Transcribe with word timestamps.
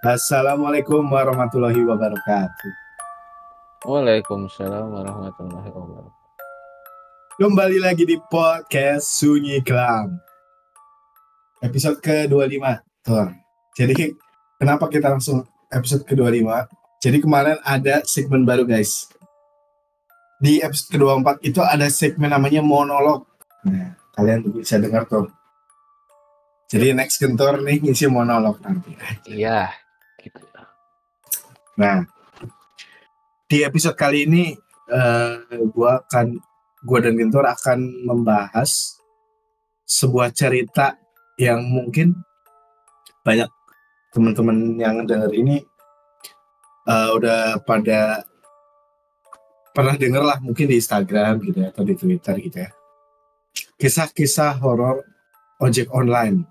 Assalamualaikum 0.00 1.12
warahmatullahi 1.12 1.84
wabarakatuh. 1.84 2.72
Waalaikumsalam 3.84 4.96
warahmatullahi 4.96 5.68
wabarakatuh. 5.68 6.16
Kembali 7.36 7.76
lagi 7.84 8.08
di 8.08 8.16
podcast 8.16 9.20
Sunyi 9.20 9.60
Kelam. 9.60 10.16
Episode 11.60 12.00
ke-25. 12.00 12.64
Tuh. 13.04 13.28
Jadi 13.76 14.16
kenapa 14.56 14.88
kita 14.88 15.12
langsung 15.12 15.44
episode 15.68 16.08
ke-25? 16.08 16.48
Jadi 17.04 17.20
kemarin 17.20 17.60
ada 17.60 18.00
segmen 18.08 18.48
baru 18.48 18.64
guys. 18.64 19.04
Di 20.40 20.64
episode 20.64 20.96
ke-24 20.96 21.44
itu 21.44 21.60
ada 21.60 21.84
segmen 21.92 22.32
namanya 22.32 22.64
monolog. 22.64 23.28
Nah, 23.68 24.00
kalian 24.16 24.48
bisa 24.48 24.80
dengar 24.80 25.04
tuh. 25.04 25.28
Jadi 26.72 26.96
next 26.96 27.20
kentor 27.20 27.60
nih 27.60 27.84
ngisi 27.84 28.08
monolog 28.08 28.64
nanti. 28.64 28.96
Iya. 29.28 29.89
Nah, 31.80 32.04
di 33.48 33.64
episode 33.64 33.96
kali 33.96 34.28
ini 34.28 34.52
uh, 34.92 35.40
gua 35.72 36.04
akan 36.04 36.36
gua 36.84 37.00
dan 37.00 37.16
Gentor 37.16 37.48
akan 37.48 38.04
membahas 38.04 39.00
sebuah 39.88 40.28
cerita 40.36 41.00
yang 41.40 41.64
mungkin 41.64 42.20
banyak 43.24 43.48
teman-teman 44.12 44.76
yang 44.76 45.08
dengar 45.08 45.32
ini 45.32 45.64
uh, 46.84 47.16
udah 47.16 47.64
pada 47.64 48.28
pernah 49.72 49.96
denger 49.96 50.20
lah 50.20 50.36
mungkin 50.44 50.68
di 50.68 50.76
Instagram 50.76 51.40
gitu 51.48 51.64
ya 51.64 51.72
atau 51.72 51.80
di 51.80 51.96
Twitter 51.96 52.36
gitu 52.44 52.58
ya 52.60 52.70
kisah-kisah 53.80 54.60
horor 54.60 55.00
ojek 55.64 55.88
online. 55.96 56.44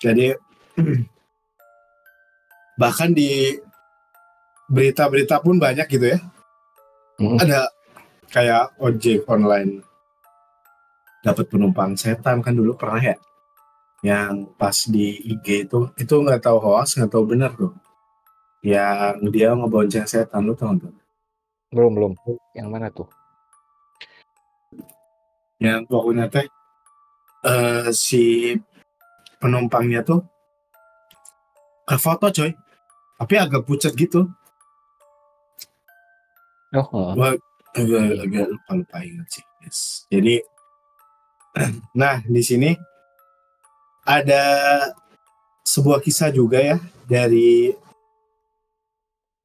Jadi 0.00 0.32
bahkan 2.76 3.12
di 3.12 3.56
berita-berita 4.68 5.40
pun 5.40 5.56
banyak 5.56 5.88
gitu 5.88 6.16
ya. 6.16 6.18
Hmm. 7.16 7.40
Ada 7.40 7.72
kayak 8.28 8.76
ojek 8.76 9.24
online 9.26 9.80
dapat 11.24 11.48
penumpang 11.48 11.96
setan 11.96 12.44
kan 12.44 12.52
dulu 12.52 12.76
pernah 12.76 13.00
ya? 13.00 13.16
Yang 14.04 14.52
pas 14.60 14.76
di 14.86 15.16
IG 15.32 15.66
itu 15.66 15.90
itu 15.96 16.14
nggak 16.14 16.44
tahu 16.44 16.60
hoax 16.60 17.00
nggak 17.00 17.10
tahu 17.10 17.24
benar 17.24 17.50
tuh. 17.56 17.72
Yang 18.60 19.32
dia 19.32 19.56
ngebonceng 19.56 20.06
setan 20.06 20.44
lu 20.44 20.52
tahu 20.52 20.76
tuh 20.76 20.94
belum 21.72 21.92
belum. 21.92 22.12
Yang 22.54 22.68
mana 22.68 22.86
tuh? 22.92 23.08
Yang 25.56 25.88
pokoknya 25.88 26.24
teh 26.28 26.46
uh, 27.48 27.88
si 27.92 28.54
penumpangnya 29.40 30.04
tuh 30.04 30.20
ke 31.86 31.96
foto 31.96 32.28
coy 32.32 32.50
tapi 33.16 33.34
agak 33.40 33.64
pucat 33.64 33.92
gitu 33.96 34.28
Oh, 36.74 36.86
oh. 36.92 37.10
Gua 37.14 37.32
agak 37.72 38.26
agak 38.26 38.46
lupa 38.52 38.72
lupa 38.74 38.96
ingat 39.00 39.28
sih. 39.32 39.44
Yes. 39.64 39.78
Jadi, 40.12 40.34
nah 42.00 42.20
di 42.26 42.42
sini 42.44 42.76
ada 44.04 44.42
sebuah 45.64 46.02
kisah 46.04 46.28
juga 46.34 46.58
ya 46.58 46.76
dari 47.06 47.72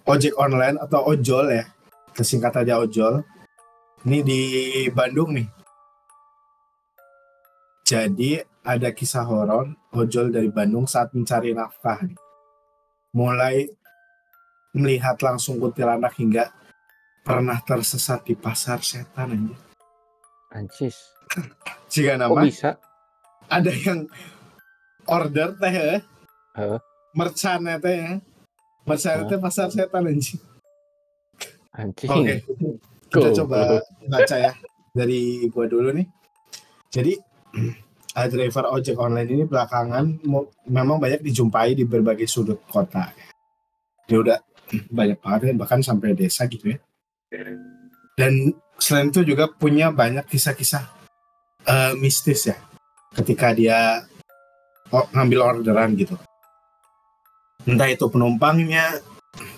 ojek 0.03 0.33
online 0.35 0.81
atau 0.81 1.07
ojol 1.07 1.55
ya, 1.55 1.65
kesingkat 2.11 2.65
aja 2.65 2.81
ojol. 2.81 3.21
Ini 4.01 4.19
di 4.25 4.41
Bandung 4.89 5.37
nih. 5.37 5.45
Jadi 7.85 8.41
ada 8.65 8.89
kisah 8.89 9.23
horor 9.23 9.71
ojol 9.93 10.33
dari 10.33 10.49
Bandung 10.49 10.89
saat 10.89 11.13
mencari 11.13 11.53
nafkah 11.53 12.01
nih. 12.01 12.17
Mulai 13.11 13.67
melihat 14.71 15.19
langsung 15.19 15.59
kuntilanak 15.59 16.15
hingga 16.15 16.51
pernah 17.21 17.59
tersesat 17.61 18.25
di 18.25 18.33
pasar 18.33 18.81
setan 18.81 19.35
aja. 19.35 19.55
Ancis. 20.51 20.95
Jika 21.91 22.19
nama. 22.19 22.43
Kok 22.43 22.47
bisa? 22.47 22.69
Ada 23.51 23.71
yang 23.71 24.07
order 25.07 25.55
teh 25.59 25.73
ya. 25.73 25.99
Huh? 26.55 26.79
Merchan 27.15 27.67
teh 27.79 27.95
ya. 27.95 28.11
Merchan 28.87 29.27
teh 29.27 29.39
pasar 29.39 29.67
setan 29.71 30.07
anjing. 30.07 30.41
Anjing. 31.75 32.09
Oke. 32.09 32.23
Okay. 32.23 32.37
Kita 33.11 33.29
coba 33.43 33.83
baca 34.07 34.35
ya 34.39 34.51
dari 34.95 35.43
gua 35.51 35.67
dulu 35.67 35.91
nih. 35.91 36.07
Jadi 36.91 37.15
driver 38.11 38.67
ojek 38.67 38.99
online 38.99 39.29
ini 39.31 39.43
belakangan 39.47 40.19
memang 40.67 40.97
banyak 40.99 41.23
dijumpai 41.23 41.79
di 41.79 41.87
berbagai 41.87 42.27
sudut 42.27 42.59
kota. 42.67 43.07
Dia 44.07 44.17
udah 44.19 44.37
banyak 44.91 45.19
banget 45.23 45.55
bahkan 45.55 45.79
sampai 45.79 46.11
desa 46.11 46.43
gitu 46.51 46.75
ya. 46.75 46.79
Dan 48.19 48.51
selain 48.75 49.07
itu 49.07 49.23
juga 49.23 49.47
punya 49.47 49.95
banyak 49.95 50.27
kisah-kisah 50.27 50.83
uh, 51.67 51.93
mistis 51.95 52.51
ya. 52.51 52.59
Ketika 53.15 53.55
dia 53.55 54.03
ngambil 54.91 55.39
orderan 55.55 55.95
gitu. 55.95 56.19
Entah 57.63 57.87
itu 57.87 58.11
penumpangnya 58.11 58.99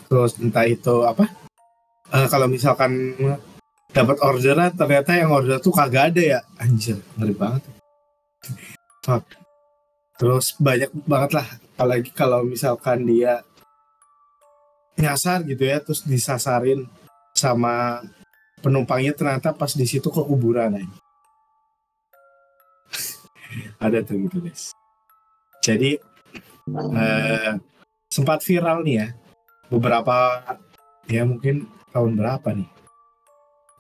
terus 0.06 0.38
entah 0.38 0.70
itu 0.70 1.02
apa 1.02 1.26
uh, 2.14 2.28
kalau 2.30 2.46
misalkan 2.46 3.18
dapat 3.90 4.22
orderan 4.22 4.70
ternyata 4.78 5.18
yang 5.18 5.34
order 5.34 5.58
tuh 5.58 5.74
kagak 5.74 6.14
ada 6.14 6.22
ya. 6.22 6.40
Anjir 6.62 7.02
ngeri 7.18 7.34
banget 7.34 7.83
Fuck. 9.04 9.26
terus 10.14 10.56
banyak 10.62 10.94
banget 11.10 11.32
lah 11.42 11.48
apalagi 11.76 12.14
kalau 12.14 12.46
misalkan 12.46 13.04
dia 13.04 13.44
nyasar 14.96 15.42
gitu 15.44 15.66
ya 15.66 15.82
terus 15.82 16.06
disasarin 16.06 16.86
sama 17.34 18.06
penumpangnya 18.62 19.12
ternyata 19.18 19.52
pas 19.52 19.74
di 19.74 19.84
situ 19.84 20.08
ke 20.08 20.22
kuburan 20.24 20.80
aja. 20.80 20.88
ada 23.84 24.00
tuh 24.06 24.22
gitu 24.24 24.40
guys 24.40 24.72
jadi 25.60 26.00
eh, 26.72 27.54
sempat 28.08 28.40
viral 28.46 28.86
nih 28.86 28.96
ya 29.02 29.08
beberapa 29.68 30.46
ya 31.10 31.26
mungkin 31.26 31.68
tahun 31.92 32.16
berapa 32.16 32.54
nih 32.54 32.70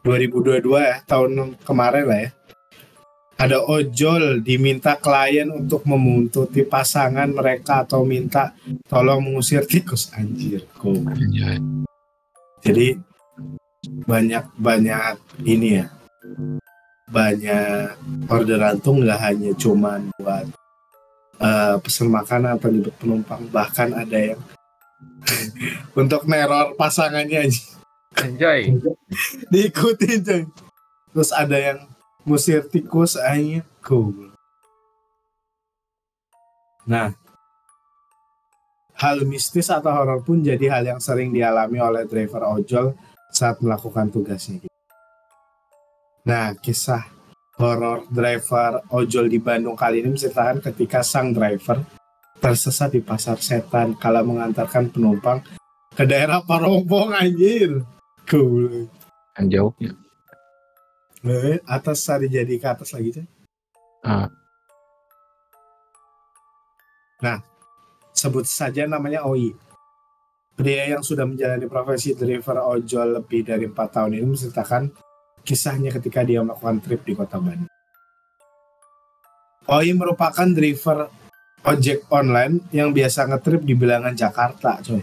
2022 0.04 0.68
ya 0.82 0.98
tahun 1.08 1.56
kemarin 1.64 2.06
lah 2.10 2.20
ya 2.28 2.30
ada 3.44 3.60
ojol 3.60 4.40
diminta 4.40 4.96
klien 4.96 5.52
untuk 5.52 5.84
memuntuti 5.84 6.64
pasangan 6.64 7.28
mereka 7.28 7.84
atau 7.84 8.08
minta 8.08 8.56
tolong 8.88 9.20
mengusir 9.20 9.68
tikus. 9.68 10.08
Anjir 10.16 10.64
kok 10.80 10.96
jadi 12.64 12.96
banyak 14.08 14.46
banyak 14.56 15.16
ini 15.44 15.84
ya. 15.84 15.92
Banyak 17.12 18.00
orderan 18.32 18.80
tuh 18.80 19.04
nggak 19.04 19.20
hanya 19.20 19.52
cuman 19.60 20.08
buat 20.16 20.48
uh, 21.44 21.76
pesan 21.84 22.08
makanan 22.08 22.56
atau 22.56 22.72
libet 22.72 22.96
penumpang. 22.96 23.44
Bahkan 23.52 23.92
ada 23.92 24.18
yang 24.18 24.40
untuk 26.00 26.24
neror 26.32 26.80
pasangannya 26.80 27.52
aja 27.52 27.64
Anjay. 28.24 28.72
Diikutin 29.52 30.22
coy. 30.24 30.44
Terus 31.14 31.32
ada 31.34 31.58
yang 31.58 31.80
musir 32.24 32.66
tikus 32.68 33.20
aja 33.20 33.64
cool 33.84 34.32
nah 36.84 37.16
hal 39.04 39.28
mistis 39.28 39.68
atau 39.68 39.92
horor 39.92 40.24
pun 40.24 40.40
jadi 40.40 40.80
hal 40.80 40.84
yang 40.96 41.02
sering 41.04 41.36
dialami 41.36 41.82
oleh 41.84 42.08
driver 42.08 42.48
ojol 42.48 42.96
saat 43.34 43.58
melakukan 43.60 44.14
tugasnya. 44.14 44.64
Nah, 46.24 46.56
kisah 46.56 47.04
horor 47.60 48.08
driver 48.08 48.86
ojol 48.94 49.28
di 49.28 49.42
Bandung 49.42 49.76
kali 49.76 50.00
ini 50.06 50.16
menceritakan 50.16 50.64
ketika 50.64 51.04
sang 51.04 51.36
driver 51.36 51.84
tersesat 52.40 52.96
di 52.96 53.02
pasar 53.04 53.42
setan 53.42 53.98
kala 54.00 54.24
mengantarkan 54.24 54.88
penumpang 54.94 55.44
ke 55.92 56.08
daerah 56.08 56.40
Parompong 56.46 57.12
anjir. 57.12 57.84
Cool. 58.24 58.88
Kan 59.36 59.52
jauhnya. 59.52 59.92
Eh, 59.92 60.03
atas 61.64 62.04
tadi 62.04 62.28
jadi 62.28 62.56
ke 62.60 62.68
atas 62.68 62.92
lagi 62.92 63.10
tuh. 63.16 63.28
Ah. 64.04 64.28
Nah, 67.24 67.40
sebut 68.12 68.44
saja 68.44 68.84
namanya 68.84 69.24
Oi. 69.24 69.56
Pria 70.54 70.86
yang 70.86 71.02
sudah 71.02 71.26
menjalani 71.26 71.66
profesi 71.66 72.14
driver 72.14 72.62
ojol 72.62 73.24
lebih 73.24 73.42
dari 73.42 73.66
empat 73.66 73.90
tahun 73.98 74.22
ini 74.22 74.26
menceritakan 74.38 74.94
kisahnya 75.42 75.90
ketika 75.90 76.22
dia 76.22 76.46
melakukan 76.46 76.78
trip 76.84 77.02
di 77.02 77.18
kota 77.18 77.42
Bandung. 77.42 77.72
Oi 79.72 79.96
merupakan 79.96 80.46
driver 80.46 81.10
ojek 81.64 82.06
online 82.12 82.68
yang 82.76 82.92
biasa 82.92 83.32
ngetrip 83.32 83.64
di 83.64 83.74
bilangan 83.74 84.14
Jakarta, 84.14 84.84
coy. 84.84 85.02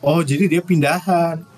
Oh, 0.00 0.22
jadi 0.22 0.46
dia 0.46 0.62
pindahan. 0.62 1.53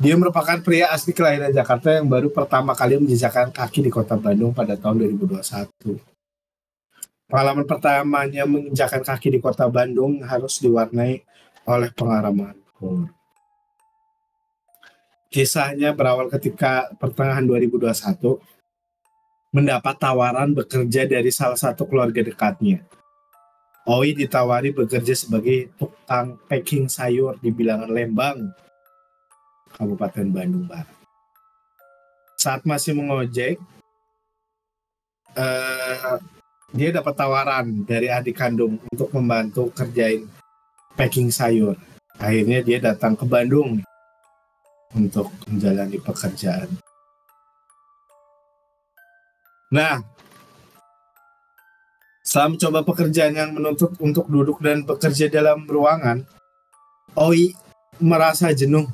Dia 0.00 0.16
merupakan 0.16 0.56
pria 0.64 0.88
asli 0.88 1.12
kelahiran 1.12 1.52
Jakarta 1.52 2.00
yang 2.00 2.08
baru 2.08 2.32
pertama 2.32 2.72
kali 2.72 2.96
menjejakkan 2.96 3.52
kaki 3.52 3.84
di 3.84 3.90
kota 3.92 4.16
Bandung 4.16 4.56
pada 4.56 4.72
tahun 4.78 5.04
2021. 5.20 6.00
Pengalaman 7.28 7.64
pertamanya 7.68 8.44
menginjakan 8.48 9.04
kaki 9.04 9.36
di 9.36 9.38
kota 9.40 9.68
Bandung 9.68 10.24
harus 10.24 10.60
diwarnai 10.60 11.20
oleh 11.68 11.90
pengalaman 11.92 12.56
horor. 12.80 13.12
Kisahnya 15.32 15.96
berawal 15.96 16.28
ketika 16.28 16.92
pertengahan 17.00 17.44
2021 17.48 18.36
mendapat 19.52 19.96
tawaran 19.96 20.52
bekerja 20.52 21.08
dari 21.08 21.32
salah 21.32 21.56
satu 21.56 21.88
keluarga 21.88 22.20
dekatnya. 22.20 22.84
Oi 23.88 24.12
ditawari 24.12 24.76
bekerja 24.76 25.16
sebagai 25.16 25.72
tukang 25.80 26.36
packing 26.48 26.86
sayur 26.86 27.40
di 27.40 27.48
bilangan 27.48 27.88
Lembang, 27.88 28.52
Kabupaten 29.76 30.26
Bandung 30.32 30.66
Barat. 30.68 30.88
Saat 32.36 32.66
masih 32.66 32.96
mengojek, 32.98 33.56
eh, 35.38 36.16
dia 36.72 36.88
dapat 36.88 37.14
tawaran 37.14 37.84
dari 37.84 38.08
adik 38.08 38.36
kandung 38.36 38.80
untuk 38.90 39.12
membantu 39.12 39.68
kerjain 39.76 40.24
packing 40.96 41.28
sayur. 41.28 41.76
Akhirnya 42.16 42.64
dia 42.64 42.78
datang 42.80 43.16
ke 43.16 43.24
Bandung 43.28 43.80
untuk 44.92 45.32
menjalani 45.48 45.96
pekerjaan. 46.00 46.68
Nah, 49.72 50.04
setelah 52.20 52.52
mencoba 52.52 52.80
pekerjaan 52.84 53.34
yang 53.36 53.50
menuntut 53.56 53.96
untuk 54.00 54.28
duduk 54.28 54.60
dan 54.60 54.84
bekerja 54.84 55.32
dalam 55.32 55.64
ruangan, 55.64 56.24
Oi 57.12 57.52
merasa 58.00 58.48
jenuh 58.56 58.88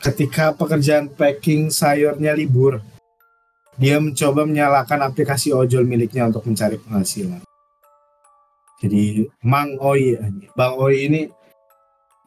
ketika 0.00 0.52
pekerjaan 0.56 1.12
packing 1.12 1.72
sayurnya 1.72 2.36
libur. 2.36 2.80
Dia 3.76 4.00
mencoba 4.00 4.48
menyalakan 4.48 5.04
aplikasi 5.12 5.52
ojol 5.52 5.84
miliknya 5.84 6.24
untuk 6.24 6.48
mencari 6.48 6.80
penghasilan. 6.80 7.44
Jadi 8.80 9.28
Mang 9.44 9.76
Oi, 9.76 10.16
Bang 10.56 10.80
Oi 10.80 11.08
ini 11.08 11.20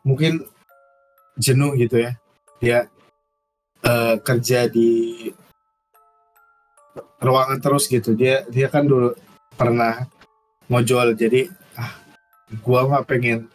mungkin 0.05 0.45
jenuh 1.39 1.75
gitu 1.79 2.03
ya 2.03 2.11
dia 2.59 2.77
uh, 3.87 4.15
kerja 4.19 4.67
di 4.67 5.31
ruangan 7.19 7.59
terus 7.63 7.87
gitu 7.87 8.15
dia 8.15 8.43
dia 8.51 8.67
kan 8.67 8.83
dulu 8.87 9.15
pernah 9.55 10.07
ngojol 10.67 11.15
jadi 11.15 11.47
ah 11.79 11.95
gua 12.63 12.87
mah 12.87 13.03
pengen 13.07 13.47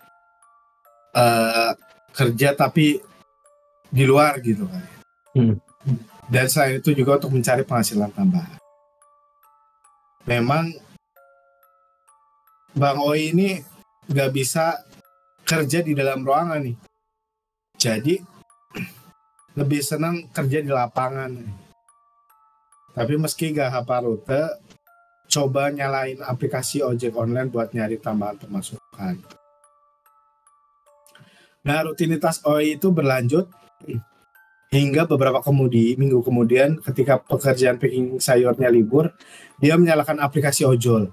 uh, 1.17 1.77
kerja 2.17 2.57
tapi 2.57 3.01
di 3.95 4.03
luar 4.03 4.43
gitu 4.43 4.67
kan 4.67 4.85
hmm. 5.39 5.55
dan 6.27 6.51
selain 6.51 6.83
itu 6.83 6.91
juga 6.91 7.23
untuk 7.23 7.39
mencari 7.39 7.63
penghasilan 7.63 8.11
tambahan 8.11 8.59
memang 10.27 10.75
Bang 12.75 12.99
Oi 12.99 13.31
ini 13.31 13.63
nggak 14.11 14.31
bisa 14.35 14.83
kerja 15.47 15.79
di 15.79 15.95
dalam 15.95 16.27
ruangan 16.27 16.59
nih 16.59 16.75
jadi 17.85 18.17
lebih 19.61 19.85
senang 19.85 20.33
kerja 20.33 20.65
di 20.65 20.71
lapangan. 20.73 21.37
Tapi 22.95 23.15
meski 23.19 23.51
gak 23.51 23.75
hafal 23.75 24.07
rute, 24.07 24.43
coba 25.29 25.69
nyalain 25.69 26.23
aplikasi 26.23 26.81
ojek 26.81 27.13
online 27.19 27.51
buat 27.51 27.75
nyari 27.75 27.99
tambahan 27.99 28.39
pemasukan. 28.39 29.19
Nah, 31.65 31.79
rutinitas 31.85 32.45
OI 32.47 32.79
itu 32.79 32.93
berlanjut 32.95 33.51
hingga 34.73 35.07
beberapa 35.07 35.39
kemudi, 35.45 35.95
minggu 35.95 36.21
kemudian 36.25 36.83
ketika 36.83 37.23
pekerjaan 37.23 37.79
packing 37.79 38.19
sayurnya 38.19 38.69
libur, 38.73 39.15
dia 39.63 39.79
menyalakan 39.79 40.19
aplikasi 40.19 40.67
ojol. 40.67 41.13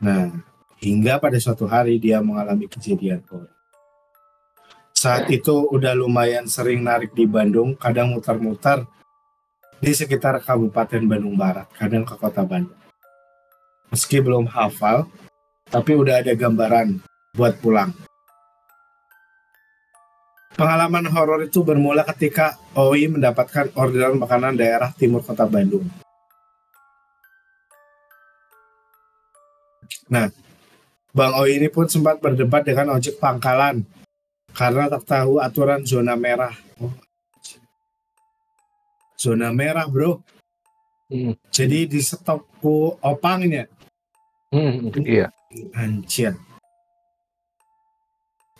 Nah, 0.00 0.30
hingga 0.78 1.18
pada 1.18 1.36
suatu 1.36 1.66
hari 1.68 1.98
dia 1.98 2.22
mengalami 2.22 2.70
kejadian 2.70 3.26
OI 3.28 3.58
saat 4.98 5.30
itu 5.30 5.70
udah 5.70 5.94
lumayan 5.94 6.50
sering 6.50 6.82
narik 6.82 7.14
di 7.14 7.22
Bandung, 7.22 7.78
kadang 7.78 8.10
mutar-mutar 8.10 8.82
di 9.78 9.94
sekitar 9.94 10.42
Kabupaten 10.42 11.06
Bandung 11.06 11.38
Barat, 11.38 11.70
kadang 11.78 12.02
ke 12.02 12.18
kota 12.18 12.42
Bandung. 12.42 12.74
Meski 13.94 14.18
belum 14.18 14.50
hafal, 14.50 15.06
tapi 15.70 15.94
udah 15.94 16.18
ada 16.18 16.34
gambaran 16.34 16.98
buat 17.30 17.54
pulang. 17.62 17.94
Pengalaman 20.58 21.06
horor 21.14 21.46
itu 21.46 21.62
bermula 21.62 22.02
ketika 22.02 22.58
Oi 22.74 23.06
mendapatkan 23.06 23.70
orderan 23.78 24.18
makanan 24.18 24.58
daerah 24.58 24.90
timur 24.90 25.22
kota 25.22 25.46
Bandung. 25.46 25.86
Nah, 30.10 30.34
Bang 31.14 31.38
Oi 31.38 31.62
ini 31.62 31.70
pun 31.70 31.86
sempat 31.86 32.18
berdebat 32.18 32.66
dengan 32.66 32.98
ojek 32.98 33.22
pangkalan 33.22 33.86
karena 34.50 34.90
tak 34.90 35.06
tahu 35.06 35.38
aturan 35.38 35.86
zona 35.86 36.18
merah. 36.18 36.58
Oh. 36.82 36.90
Zona 39.14 39.54
merah, 39.54 39.86
bro. 39.86 40.18
Hmm. 41.06 41.38
Jadi 41.54 41.86
di 41.86 42.02
stopku 42.02 42.98
opangnya. 42.98 43.70
Hmm, 44.50 44.90
iya. 45.06 45.30
Anjir. 45.70 46.34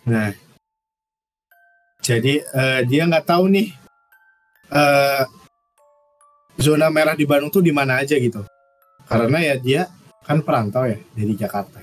Nah, 0.07 0.31
jadi 1.99 2.43
uh, 2.55 2.81
dia 2.87 3.03
nggak 3.05 3.27
tahu 3.27 3.51
nih 3.51 3.67
uh, 4.71 5.23
zona 6.59 6.87
merah 6.91 7.15
di 7.15 7.23
Bandung 7.27 7.51
tuh 7.51 7.63
di 7.63 7.71
mana 7.71 7.99
aja 8.03 8.15
gitu. 8.19 8.43
Karena 9.07 9.39
ya 9.41 9.55
dia 9.57 9.81
kan 10.23 10.43
perantau 10.43 10.85
ya 10.85 10.99
dari 11.15 11.33
Jakarta. 11.33 11.81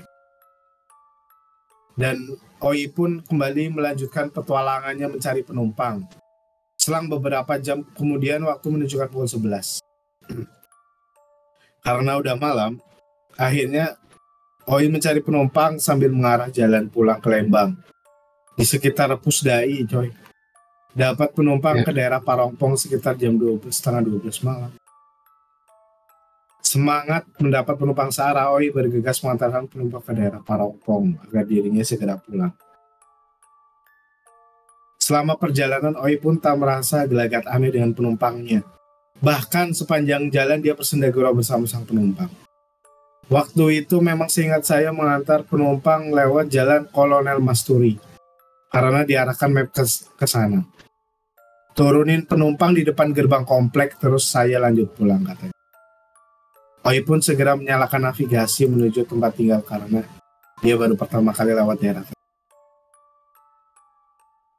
Dan 1.97 2.23
Oi 2.57 2.89
pun 2.89 3.21
kembali 3.21 3.69
melanjutkan 3.73 4.33
petualangannya 4.33 5.17
mencari 5.17 5.45
penumpang. 5.45 6.05
Selang 6.77 7.05
beberapa 7.09 7.57
jam 7.61 7.85
kemudian 7.93 8.41
waktu 8.45 8.69
menunjukkan 8.69 9.09
pukul 9.13 9.29
11. 9.29 9.81
Karena 11.85 12.17
udah 12.17 12.35
malam, 12.37 12.81
akhirnya 13.37 13.97
Oi 14.69 14.89
mencari 14.89 15.21
penumpang 15.21 15.77
sambil 15.77 16.09
mengarah 16.09 16.49
jalan 16.49 16.89
pulang 16.89 17.21
ke 17.21 17.29
Lembang. 17.29 17.77
Di 18.57 18.65
sekitar 18.65 19.13
Pusdai, 19.21 19.85
coy. 19.85 20.09
Dapat 20.97 21.29
penumpang 21.37 21.77
ya. 21.77 21.85
ke 21.85 21.93
daerah 21.93 22.17
Parongpong 22.17 22.73
sekitar 22.73 23.13
jam 23.13 23.37
12, 23.37 23.69
setengah 23.69 24.01
12 24.01 24.41
malam. 24.41 24.73
Semangat 26.65 27.29
mendapat 27.37 27.77
penumpang 27.77 28.09
Oi 28.57 28.73
bergegas 28.73 29.21
mengantarkan 29.21 29.69
penumpang 29.69 30.01
ke 30.01 30.11
daerah 30.17 30.41
Parongpong 30.41 31.29
agar 31.29 31.45
dirinya 31.45 31.85
segera 31.85 32.17
pulang. 32.17 32.49
Selama 34.97 35.37
perjalanan 35.37 35.93
Oi 36.01 36.17
pun 36.17 36.41
tak 36.41 36.57
merasa 36.57 37.05
gelagat 37.05 37.45
aneh 37.45 37.69
dengan 37.69 37.93
penumpangnya. 37.93 38.65
Bahkan 39.21 39.77
sepanjang 39.77 40.33
jalan 40.33 40.65
dia 40.65 40.73
bersendagurau 40.73 41.37
bersama 41.37 41.69
sang 41.69 41.85
penumpang. 41.85 42.33
Waktu 43.29 43.85
itu 43.85 44.01
memang 44.01 44.33
seingat 44.33 44.65
saya 44.65 44.89
mengantar 44.89 45.45
penumpang 45.45 46.09
lewat 46.09 46.49
jalan 46.49 46.89
Kolonel 46.89 47.37
Masturi 47.37 48.06
karena 48.71 49.03
diarahkan 49.03 49.49
map 49.51 49.69
ke, 49.71 49.83
ke 50.15 50.25
sana. 50.27 50.63
Turunin 51.77 52.25
penumpang 52.25 52.73
di 52.73 52.81
depan 52.81 53.13
gerbang 53.13 53.45
komplek 53.45 54.01
terus 54.01 54.25
saya 54.25 54.57
lanjut 54.57 54.89
pulang 54.97 55.21
katanya. 55.21 55.53
Oi 56.87 57.03
pun 57.03 57.19
segera 57.19 57.53
menyalakan 57.53 58.09
navigasi 58.09 58.65
menuju 58.65 59.05
tempat 59.05 59.35
tinggal 59.35 59.61
karena 59.61 60.01
dia 60.63 60.73
baru 60.79 60.95
pertama 60.95 61.35
kali 61.35 61.51
lewat 61.53 61.77
daerah. 61.77 62.03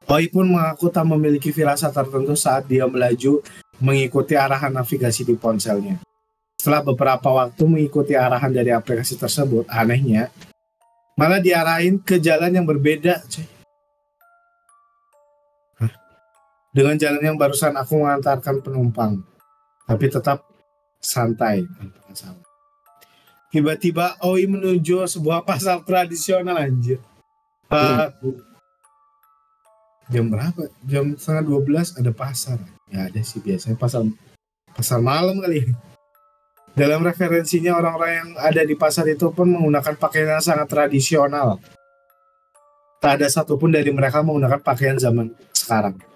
Oi 0.09 0.25
pun 0.29 0.45
mengaku 0.47 0.89
tak 0.89 1.05
memiliki 1.05 1.53
firasat 1.53 1.93
tertentu 1.93 2.33
saat 2.33 2.65
dia 2.65 2.87
melaju 2.87 3.43
mengikuti 3.83 4.33
arahan 4.37 4.73
navigasi 4.73 5.27
di 5.27 5.35
ponselnya. 5.35 5.99
Setelah 6.59 6.83
beberapa 6.83 7.29
waktu 7.31 7.63
mengikuti 7.63 8.19
arahan 8.19 8.51
dari 8.51 8.75
aplikasi 8.75 9.15
tersebut, 9.15 9.63
anehnya 9.71 10.27
malah 11.15 11.39
diarahin 11.39 11.99
ke 11.99 12.19
jalan 12.19 12.51
yang 12.51 12.67
berbeda. 12.67 13.23
Dengan 16.79 16.95
jalan 16.95 17.19
yang 17.19 17.35
barusan 17.35 17.75
aku 17.75 17.99
mengantarkan 17.99 18.63
penumpang, 18.63 19.19
tapi 19.83 20.07
tetap 20.07 20.47
santai 21.03 21.67
Tiba-tiba 23.51 24.15
Oi 24.23 24.47
menuju 24.47 25.03
sebuah 25.03 25.43
pasar 25.43 25.83
tradisional 25.83 26.55
anjir. 26.55 27.03
Uh, 27.67 28.07
jam 30.07 30.31
berapa? 30.31 30.71
Jam 30.87 31.19
setengah 31.19 31.43
dua 31.43 31.59
belas 31.67 31.99
ada 31.99 32.15
pasar. 32.15 32.63
Ya 32.87 33.11
ada 33.11 33.19
sih 33.27 33.43
biasanya 33.43 33.75
pasar 33.75 34.07
pasar 34.71 35.03
malam 35.03 35.43
kali. 35.43 35.75
Dalam 36.79 37.03
referensinya 37.03 37.75
orang-orang 37.75 38.23
yang 38.23 38.29
ada 38.39 38.63
di 38.63 38.79
pasar 38.79 39.03
itu 39.11 39.27
pun 39.35 39.51
menggunakan 39.51 39.99
pakaian 39.99 40.39
yang 40.39 40.45
sangat 40.47 40.71
tradisional. 40.71 41.59
Tak 43.03 43.19
ada 43.19 43.27
satupun 43.27 43.67
dari 43.67 43.91
mereka 43.91 44.23
menggunakan 44.23 44.63
pakaian 44.63 44.95
zaman 44.95 45.35
sekarang. 45.51 46.07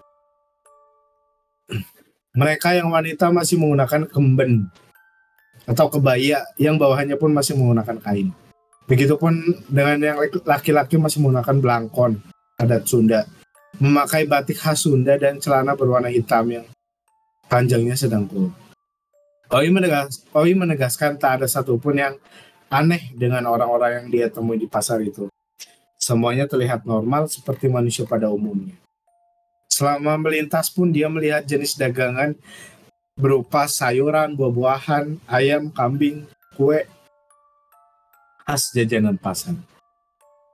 Mereka 2.34 2.74
yang 2.74 2.90
wanita 2.90 3.30
masih 3.30 3.62
menggunakan 3.62 4.10
kemben 4.10 4.66
atau 5.70 5.86
kebaya 5.86 6.42
yang 6.58 6.82
bawahannya 6.82 7.14
pun 7.14 7.30
masih 7.30 7.54
menggunakan 7.54 8.02
kain. 8.02 8.34
Begitupun 8.90 9.64
dengan 9.70 10.02
yang 10.02 10.18
laki-laki 10.42 10.98
masih 10.98 11.22
menggunakan 11.22 11.56
belangkon 11.62 12.18
adat 12.58 12.90
Sunda, 12.90 13.30
memakai 13.78 14.26
batik 14.26 14.58
khas 14.58 14.82
Sunda 14.82 15.14
dan 15.16 15.38
celana 15.38 15.78
berwarna 15.78 16.10
hitam 16.10 16.50
yang 16.50 16.66
panjangnya 17.46 17.94
sedang 17.94 18.26
kurus. 18.26 18.52
Owi, 19.54 19.70
menegas, 19.70 20.26
menegaskan 20.34 21.22
tak 21.22 21.38
ada 21.38 21.46
satupun 21.46 22.02
yang 22.02 22.18
aneh 22.74 23.14
dengan 23.14 23.46
orang-orang 23.46 24.02
yang 24.02 24.08
dia 24.10 24.28
temui 24.34 24.58
di 24.58 24.66
pasar 24.66 24.98
itu. 25.06 25.30
Semuanya 26.02 26.50
terlihat 26.50 26.90
normal 26.90 27.30
seperti 27.30 27.70
manusia 27.70 28.10
pada 28.10 28.34
umumnya. 28.34 28.83
Selama 29.74 30.22
melintas 30.22 30.70
pun 30.70 30.94
dia 30.94 31.10
melihat 31.10 31.42
jenis 31.42 31.74
dagangan 31.74 32.38
berupa 33.18 33.66
sayuran, 33.66 34.38
buah-buahan, 34.38 35.18
ayam, 35.26 35.74
kambing, 35.74 36.30
kue, 36.54 36.86
khas 38.46 38.70
jajanan 38.70 39.18
pasar. 39.18 39.58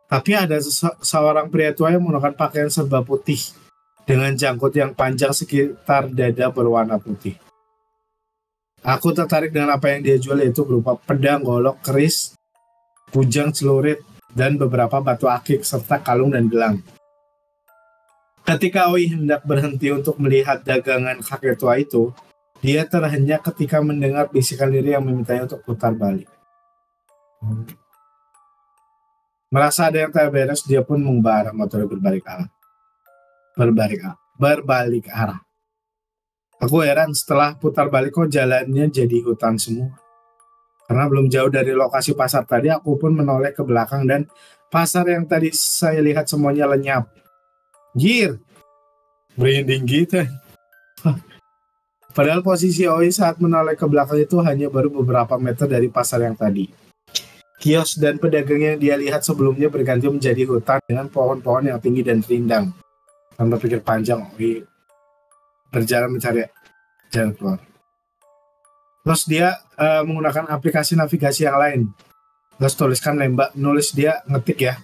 Tapi 0.08 0.32
ada 0.40 0.56
seorang 1.04 1.52
pria 1.52 1.76
tua 1.76 1.92
yang 1.92 2.00
menggunakan 2.00 2.32
pakaian 2.32 2.72
serba 2.72 3.04
putih 3.04 3.52
dengan 4.08 4.32
jangkut 4.32 4.72
yang 4.72 4.96
panjang 4.96 5.36
sekitar 5.36 6.08
dada 6.08 6.48
berwarna 6.50 6.96
putih. 6.96 7.36
Aku 8.80 9.12
tertarik 9.12 9.52
dengan 9.52 9.76
apa 9.76 9.92
yang 9.92 10.02
dia 10.02 10.16
jual 10.16 10.40
yaitu 10.40 10.64
berupa 10.64 10.96
pedang, 10.96 11.44
golok, 11.44 11.84
keris, 11.84 12.40
kujang, 13.12 13.52
celurit, 13.52 14.00
dan 14.32 14.56
beberapa 14.56 15.04
batu 15.04 15.28
akik 15.28 15.68
serta 15.68 16.00
kalung 16.00 16.32
dan 16.32 16.48
gelang. 16.48 16.80
Ketika 18.50 18.90
Oi 18.90 19.06
hendak 19.06 19.46
berhenti 19.46 19.94
untuk 19.94 20.18
melihat 20.18 20.66
dagangan 20.66 21.22
kakek 21.22 21.54
tua 21.54 21.78
itu, 21.78 22.10
dia 22.66 22.82
terhenyak 22.82 23.46
ketika 23.46 23.78
mendengar 23.78 24.26
bisikan 24.34 24.74
diri 24.74 24.98
yang 24.98 25.06
memintanya 25.06 25.46
untuk 25.46 25.62
putar 25.62 25.94
balik. 25.94 26.26
Merasa 29.54 29.94
ada 29.94 30.02
yang 30.02 30.10
tak 30.10 30.34
beres, 30.34 30.66
dia 30.66 30.82
pun 30.82 30.98
membara 30.98 31.54
motor 31.54 31.86
berbalik 31.86 32.26
arah. 32.26 32.50
Berbalik 33.54 34.02
arah. 34.02 34.18
Berbalik 34.42 35.06
arah. 35.14 35.46
Aku 36.58 36.82
heran 36.82 37.14
setelah 37.14 37.54
putar 37.54 37.86
balik 37.94 38.18
kok 38.18 38.34
jalannya 38.34 38.90
jadi 38.90 39.18
hutan 39.30 39.62
semua. 39.62 39.94
Karena 40.90 41.06
belum 41.06 41.30
jauh 41.30 41.54
dari 41.54 41.70
lokasi 41.78 42.18
pasar 42.18 42.50
tadi, 42.50 42.74
aku 42.74 42.98
pun 42.98 43.14
menoleh 43.14 43.54
ke 43.54 43.62
belakang 43.62 44.10
dan 44.10 44.26
pasar 44.74 45.06
yang 45.06 45.30
tadi 45.30 45.54
saya 45.54 46.02
lihat 46.02 46.26
semuanya 46.26 46.66
lenyap. 46.66 47.29
Gir, 47.98 48.38
merinding 49.34 49.84
gitu. 49.90 50.22
Padahal 52.10 52.42
posisi 52.42 52.84
Oi 52.90 53.14
saat 53.14 53.38
menoleh 53.40 53.78
ke 53.78 53.86
belakang 53.86 54.20
itu 54.20 54.42
hanya 54.42 54.68
baru 54.68 54.90
beberapa 54.92 55.38
meter 55.38 55.70
dari 55.70 55.88
pasar 55.88 56.26
yang 56.26 56.36
tadi. 56.36 56.70
Kios 57.60 58.00
dan 58.00 58.20
pedagang 58.20 58.60
yang 58.60 58.78
dia 58.80 58.96
lihat 58.96 59.22
sebelumnya 59.24 59.68
berganti 59.68 60.08
menjadi 60.08 60.48
hutan 60.48 60.80
dengan 60.88 61.12
pohon-pohon 61.12 61.70
yang 61.70 61.80
tinggi 61.80 62.02
dan 62.04 62.24
rindang. 62.24 62.72
Tanpa 63.36 63.56
pikir 63.60 63.80
panjang, 63.84 64.26
Oi 64.36 64.64
berjalan 65.70 66.18
mencari 66.18 66.50
jalan 67.14 67.34
keluar. 67.38 67.60
Terus 69.06 69.22
dia 69.26 69.58
uh, 69.78 70.02
menggunakan 70.06 70.50
aplikasi 70.50 70.98
navigasi 70.98 71.46
yang 71.46 71.58
lain. 71.58 71.82
Terus 72.60 72.76
tuliskan 72.76 73.16
lembang, 73.16 73.54
nulis 73.56 73.96
dia 73.96 74.20
ngetik 74.28 74.60
ya, 74.60 74.76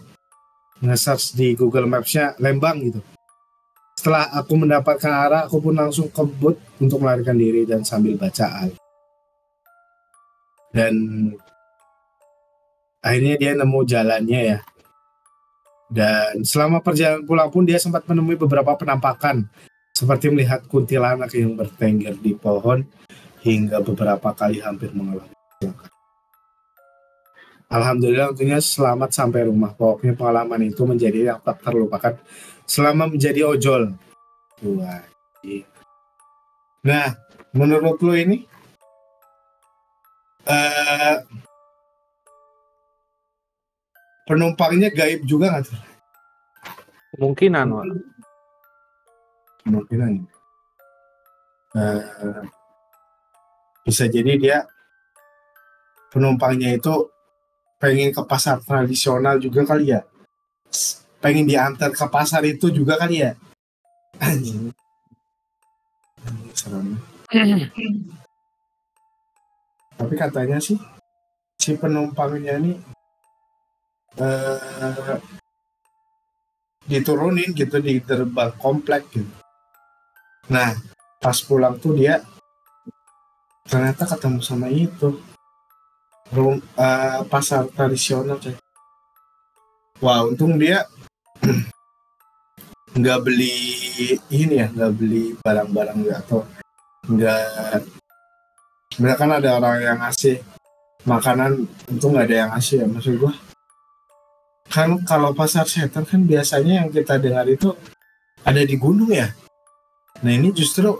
nge-search 0.86 1.34
di 1.34 1.58
Google 1.58 1.90
Maps-nya 1.90 2.38
Lembang 2.38 2.80
gitu. 2.86 3.02
Setelah 3.98 4.30
aku 4.38 4.54
mendapatkan 4.54 5.12
arah, 5.12 5.42
aku 5.50 5.58
pun 5.60 5.74
langsung 5.74 6.08
kebut 6.14 6.56
untuk 6.78 7.02
melarikan 7.02 7.36
diri 7.36 7.66
dan 7.66 7.82
sambil 7.82 8.14
baca 8.16 8.46
al. 8.46 8.70
Dan 10.70 10.94
akhirnya 13.02 13.36
dia 13.40 13.52
nemu 13.58 13.80
jalannya 13.88 14.42
ya 14.54 14.60
dan 15.90 16.42
selama 16.42 16.82
perjalanan 16.82 17.22
pulang 17.30 17.50
pun 17.54 17.62
dia 17.62 17.78
sempat 17.78 18.02
menemui 18.10 18.34
beberapa 18.36 18.74
penampakan 18.74 19.46
seperti 19.94 20.34
melihat 20.34 20.66
kuntilanak 20.66 21.30
yang 21.38 21.54
bertengger 21.54 22.18
di 22.18 22.34
pohon 22.34 22.84
hingga 23.46 23.80
beberapa 23.86 24.34
kali 24.34 24.60
hampir 24.60 24.90
mengalami 24.92 25.30
kecelakaan. 25.32 25.95
Alhamdulillah 27.66 28.34
tentunya 28.34 28.62
selamat 28.62 29.10
sampai 29.10 29.50
rumah. 29.50 29.74
Pokoknya 29.74 30.14
pengalaman 30.14 30.70
itu 30.70 30.86
menjadi 30.86 31.34
yang 31.34 31.40
tak 31.42 31.66
terlupakan 31.66 32.14
selama 32.66 33.10
menjadi 33.10 33.46
ojol. 33.46 33.94
Wah. 34.62 35.02
Nah, 36.86 37.18
menurut 37.54 37.98
lo 38.06 38.14
ini 38.14 38.46
uh, 40.46 41.18
penumpangnya 44.30 44.94
gaib 44.94 45.26
juga 45.26 45.50
nggak 45.50 45.66
tuh? 45.66 45.82
Kemungkinan, 47.18 47.66
Wak. 47.74 47.86
Kemungkinan. 49.66 50.12
Uh, 51.76 52.46
bisa 53.86 54.08
jadi 54.08 54.34
dia 54.40 54.58
penumpangnya 56.14 56.78
itu 56.78 57.15
pengen 57.80 58.12
ke 58.12 58.22
pasar 58.24 58.60
tradisional 58.64 59.40
juga 59.40 59.66
kali 59.68 59.92
ya. 59.92 60.02
Pengen 61.20 61.48
diantar 61.48 61.92
ke 61.92 62.06
pasar 62.08 62.44
itu 62.46 62.70
juga 62.72 62.98
kali 63.00 63.24
ya. 63.24 63.34
Anjing. 64.20 64.72
Serem. 66.56 66.98
Tapi 69.96 70.14
katanya 70.20 70.60
sih 70.60 70.76
si 71.56 71.74
penumpangnya 71.80 72.60
nih 72.60 72.76
uh, 74.20 75.18
diturunin 76.86 77.56
gitu 77.56 77.82
di 77.82 77.98
gerbang 78.04 78.54
komplek 78.60 79.08
gitu. 79.10 79.32
Nah, 80.52 80.78
pas 81.18 81.38
pulang 81.42 81.80
tuh 81.82 81.98
dia 81.98 82.22
ternyata 83.66 84.06
ketemu 84.06 84.40
sama 84.46 84.70
itu 84.70 85.18
rum, 86.34 86.62
uh, 86.78 87.22
pasar 87.30 87.70
tradisional 87.74 88.40
coy. 88.42 88.56
Wah, 90.02 90.26
untung 90.26 90.58
dia 90.58 90.88
nggak 93.00 93.20
beli 93.22 93.54
ini 94.34 94.64
ya, 94.64 94.68
nggak 94.72 94.94
beli 94.96 95.38
barang-barang 95.44 95.98
nggak 96.02 96.20
atau 96.26 96.42
nggak. 97.06 97.84
Sebenarnya 98.96 99.20
kan 99.20 99.32
ada 99.36 99.50
orang 99.60 99.76
yang 99.84 99.98
ngasih 100.00 100.40
makanan, 101.06 101.68
untung 101.92 102.16
nggak 102.16 102.28
ada 102.32 102.38
yang 102.48 102.50
ngasih 102.56 102.76
ya 102.82 102.88
maksud 102.88 103.16
gua 103.20 103.36
kan 104.76 105.00
kalau 105.08 105.32
pasar 105.32 105.64
setan 105.70 106.04
kan 106.04 106.28
biasanya 106.28 106.84
yang 106.84 106.90
kita 106.92 107.16
dengar 107.16 107.48
itu 107.48 107.72
ada 108.44 108.60
di 108.60 108.76
gunung 108.76 109.08
ya. 109.08 109.32
Nah 110.20 110.32
ini 110.36 110.52
justru 110.52 111.00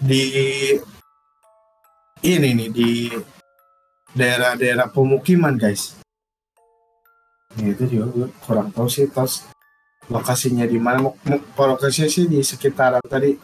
di 0.00 0.24
ini 2.24 2.48
nih 2.56 2.68
di 2.72 2.90
daerah-daerah 4.14 4.88
pemukiman 4.88 5.58
guys. 5.58 5.98
Nah, 7.54 7.70
itu 7.70 7.86
juga 7.86 8.06
gue 8.10 8.28
kurang 8.42 8.70
tahu 8.70 8.86
sih 8.90 9.10
tos 9.10 9.46
lokasinya 10.10 10.66
di 10.66 10.78
mana. 10.78 11.10
Lokasinya 11.54 12.08
sih 12.10 12.30
di 12.30 12.42
sekitaran 12.42 13.02
tadi 13.04 13.34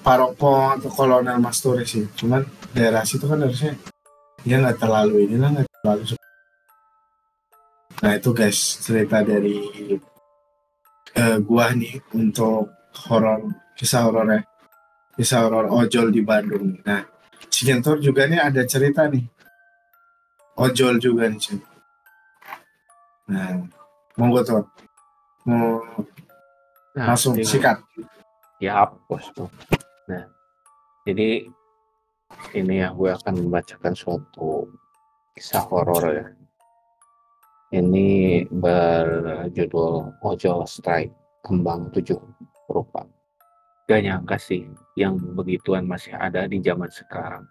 Paropo 0.00 0.72
atau 0.72 0.88
Kolonel 0.88 1.36
Masturi 1.40 1.84
sih. 1.84 2.08
Cuman 2.16 2.44
daerah 2.72 3.04
situ 3.04 3.28
kan 3.28 3.40
harusnya 3.40 3.76
ya 4.48 4.56
nggak 4.56 4.80
terlalu 4.80 5.28
inilah 5.28 5.60
nggak 5.60 5.68
terlalu 5.68 6.16
Nah 8.00 8.16
itu 8.16 8.30
guys 8.32 8.80
cerita 8.80 9.20
dari 9.20 9.60
uh, 11.20 11.38
gua 11.44 11.76
nih 11.76 12.00
untuk 12.16 12.72
horor 13.04 13.52
kisah 13.76 14.08
horor 14.08 14.24
ya 14.24 14.40
kisah 15.20 15.44
horor 15.44 15.68
ojol 15.68 16.08
di 16.08 16.24
Bandung. 16.24 16.80
Nah 16.80 17.04
si 17.52 17.68
Gentor 17.68 18.00
juga 18.00 18.24
nih 18.24 18.40
ada 18.40 18.64
cerita 18.64 19.04
nih 19.04 19.39
ojol 20.60 21.00
juga 21.00 21.24
nih 21.32 21.40
cuy. 21.40 21.58
Nah 23.32 23.64
monggo 24.20 24.44
tuh 24.44 24.62
mau 25.48 25.80
nah, 26.92 27.16
langsung 27.16 27.32
jadi, 27.40 27.48
sikat. 27.48 27.76
Ya 28.60 28.84
bos 29.08 29.24
Nah 30.04 30.28
jadi 31.08 31.48
ini 32.54 32.74
ya 32.84 32.92
gue 32.92 33.10
akan 33.10 33.48
membacakan 33.48 33.96
suatu 33.96 34.68
kisah 35.34 35.64
horor 35.66 36.04
ya 36.12 36.26
ini 37.70 38.42
berjudul 38.50 40.18
Ojol 40.26 40.66
Strike 40.66 41.14
Kembang 41.46 41.94
Tujuh 41.94 42.18
Rupa. 42.66 43.06
Gak 43.86 44.02
nyangka 44.06 44.38
sih 44.38 44.66
yang 44.98 45.18
begituan 45.34 45.86
masih 45.86 46.14
ada 46.14 46.46
di 46.46 46.58
zaman 46.62 46.90
sekarang. 46.90 47.46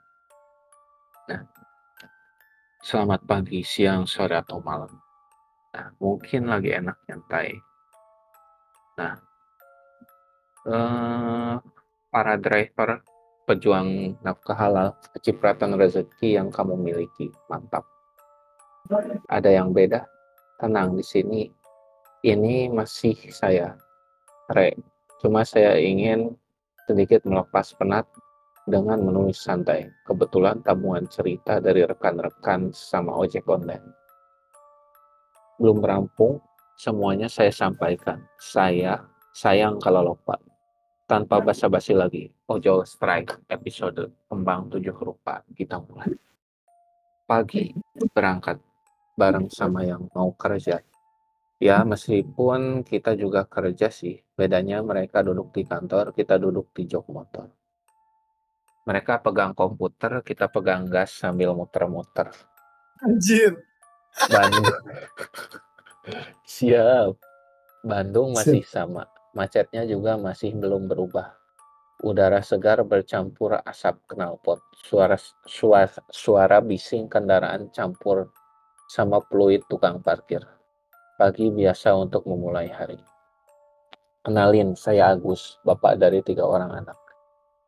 Selamat 2.80 3.20
pagi, 3.28 3.60
siang, 3.60 4.08
sore, 4.08 4.40
atau 4.40 4.64
malam. 4.64 4.88
Nah, 5.76 5.92
mungkin 6.00 6.48
lagi 6.48 6.72
enak 6.72 6.96
nyantai. 7.12 7.52
Nah, 8.96 9.16
eh, 10.64 11.56
para 12.08 12.34
driver 12.40 13.04
pejuang 13.44 14.16
nafkah 14.24 14.56
halal, 14.56 14.96
kecipratan 15.12 15.76
rezeki 15.76 16.40
yang 16.40 16.48
kamu 16.56 16.80
miliki. 16.80 17.28
Mantap. 17.52 17.84
Ada 19.28 19.60
yang 19.60 19.76
beda? 19.76 20.08
Tenang 20.56 20.96
di 20.96 21.04
sini. 21.04 21.52
Ini 22.24 22.72
masih 22.72 23.20
saya. 23.36 23.76
Re. 24.56 24.72
Cuma 25.20 25.44
saya 25.44 25.76
ingin 25.76 26.32
sedikit 26.88 27.28
melepas 27.28 27.76
penat 27.76 28.08
dengan 28.70 29.02
menulis 29.02 29.42
santai. 29.42 29.90
Kebetulan 30.06 30.62
tabungan 30.62 31.10
cerita 31.10 31.58
dari 31.58 31.84
rekan-rekan 31.84 32.70
sama 32.70 33.18
ojek 33.18 33.44
online. 33.50 33.84
Belum 35.58 35.82
rampung, 35.82 36.40
semuanya 36.78 37.28
saya 37.28 37.52
sampaikan. 37.52 38.24
Saya 38.40 39.02
sayang 39.36 39.82
kalau 39.82 40.14
lupa 40.14 40.40
tanpa 41.10 41.42
basa-basi 41.42 41.98
lagi, 41.98 42.30
Ojol 42.46 42.86
Strike 42.86 43.50
episode 43.50 44.14
Kembang 44.30 44.70
Tujuh 44.70 44.94
Rupa 44.94 45.42
kita 45.58 45.82
mulai. 45.82 46.14
Pagi 47.26 47.74
berangkat 48.14 48.62
bareng 49.18 49.50
sama 49.50 49.82
yang 49.82 50.06
mau 50.14 50.30
kerja. 50.38 50.78
Ya, 51.60 51.84
meskipun 51.84 52.88
kita 52.88 53.20
juga 53.20 53.44
kerja 53.44 53.92
sih, 53.92 54.16
bedanya 54.38 54.80
mereka 54.80 55.20
duduk 55.20 55.52
di 55.52 55.68
kantor, 55.68 56.16
kita 56.16 56.40
duduk 56.40 56.72
di 56.72 56.88
jok 56.88 57.12
motor. 57.12 57.59
Mereka 58.88 59.20
pegang 59.24 59.52
komputer, 59.58 60.24
kita 60.24 60.48
pegang 60.48 60.88
gas 60.88 61.16
sambil 61.16 61.52
muter-muter. 61.56 62.32
Anjir. 63.04 63.60
Bandung. 64.32 64.66
Siap. 66.60 67.16
Bandung 67.80 68.36
masih 68.36 68.66
sama 68.68 69.08
Macetnya 69.30 69.86
juga 69.86 70.18
masih 70.18 70.58
belum 70.58 70.90
berubah. 70.90 71.38
Udara 72.02 72.42
segar 72.42 72.82
bercampur 72.82 73.62
asap 73.62 74.02
knalpot. 74.10 74.58
Suara, 74.84 75.20
suara, 75.46 75.86
suara 76.10 76.58
bising 76.64 77.06
kendaraan 77.06 77.70
campur 77.70 78.34
sama 78.90 79.22
fluid 79.30 79.62
tukang 79.70 80.02
parkir. 80.02 80.42
Pagi 81.20 81.52
biasa 81.52 81.94
untuk 81.94 82.26
memulai 82.26 82.72
hari. 82.72 82.98
Kenalin, 84.26 84.74
saya 84.74 85.14
Agus, 85.14 85.60
bapak 85.62 86.00
dari 86.00 86.24
tiga 86.24 86.48
orang 86.48 86.84
anak. 86.84 86.98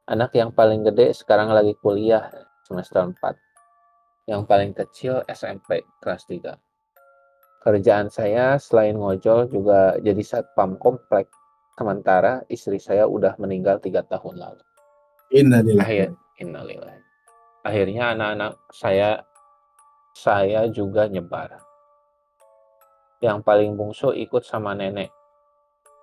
Anak 0.09 0.33
yang 0.33 0.49
paling 0.55 0.81
gede 0.87 1.13
sekarang 1.13 1.53
lagi 1.53 1.77
kuliah 1.77 2.31
semester 2.65 3.05
4. 3.05 4.29
Yang 4.31 4.41
paling 4.49 4.71
kecil 4.73 5.13
SMP 5.29 5.85
kelas 6.01 6.25
3. 6.25 6.57
Kerjaan 7.61 8.09
saya 8.09 8.57
selain 8.57 8.97
ngojol 8.97 9.45
juga 9.53 9.93
jadi 10.01 10.21
satpam 10.25 10.81
komplek 10.81 11.29
Sementara 11.81 12.43
istri 12.45 12.77
saya 12.77 13.07
udah 13.07 13.39
meninggal 13.39 13.79
tiga 13.79 14.05
tahun 14.05 14.37
lalu. 14.37 14.61
Innalillahi. 15.33 15.81
Akhir, 15.81 16.09
innalillahi. 16.43 17.01
Akhirnya 17.65 18.03
anak-anak 18.13 18.53
saya 18.69 19.09
saya 20.13 20.69
juga 20.69 21.09
nyebar. 21.09 21.57
Yang 23.17 23.39
paling 23.41 23.73
bungsu 23.73 24.11
ikut 24.13 24.45
sama 24.45 24.77
nenek 24.77 25.09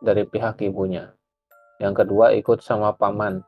dari 0.00 0.26
pihak 0.26 0.58
ibunya. 0.66 1.14
Yang 1.78 2.02
kedua 2.02 2.32
ikut 2.34 2.58
sama 2.58 2.96
paman 2.96 3.44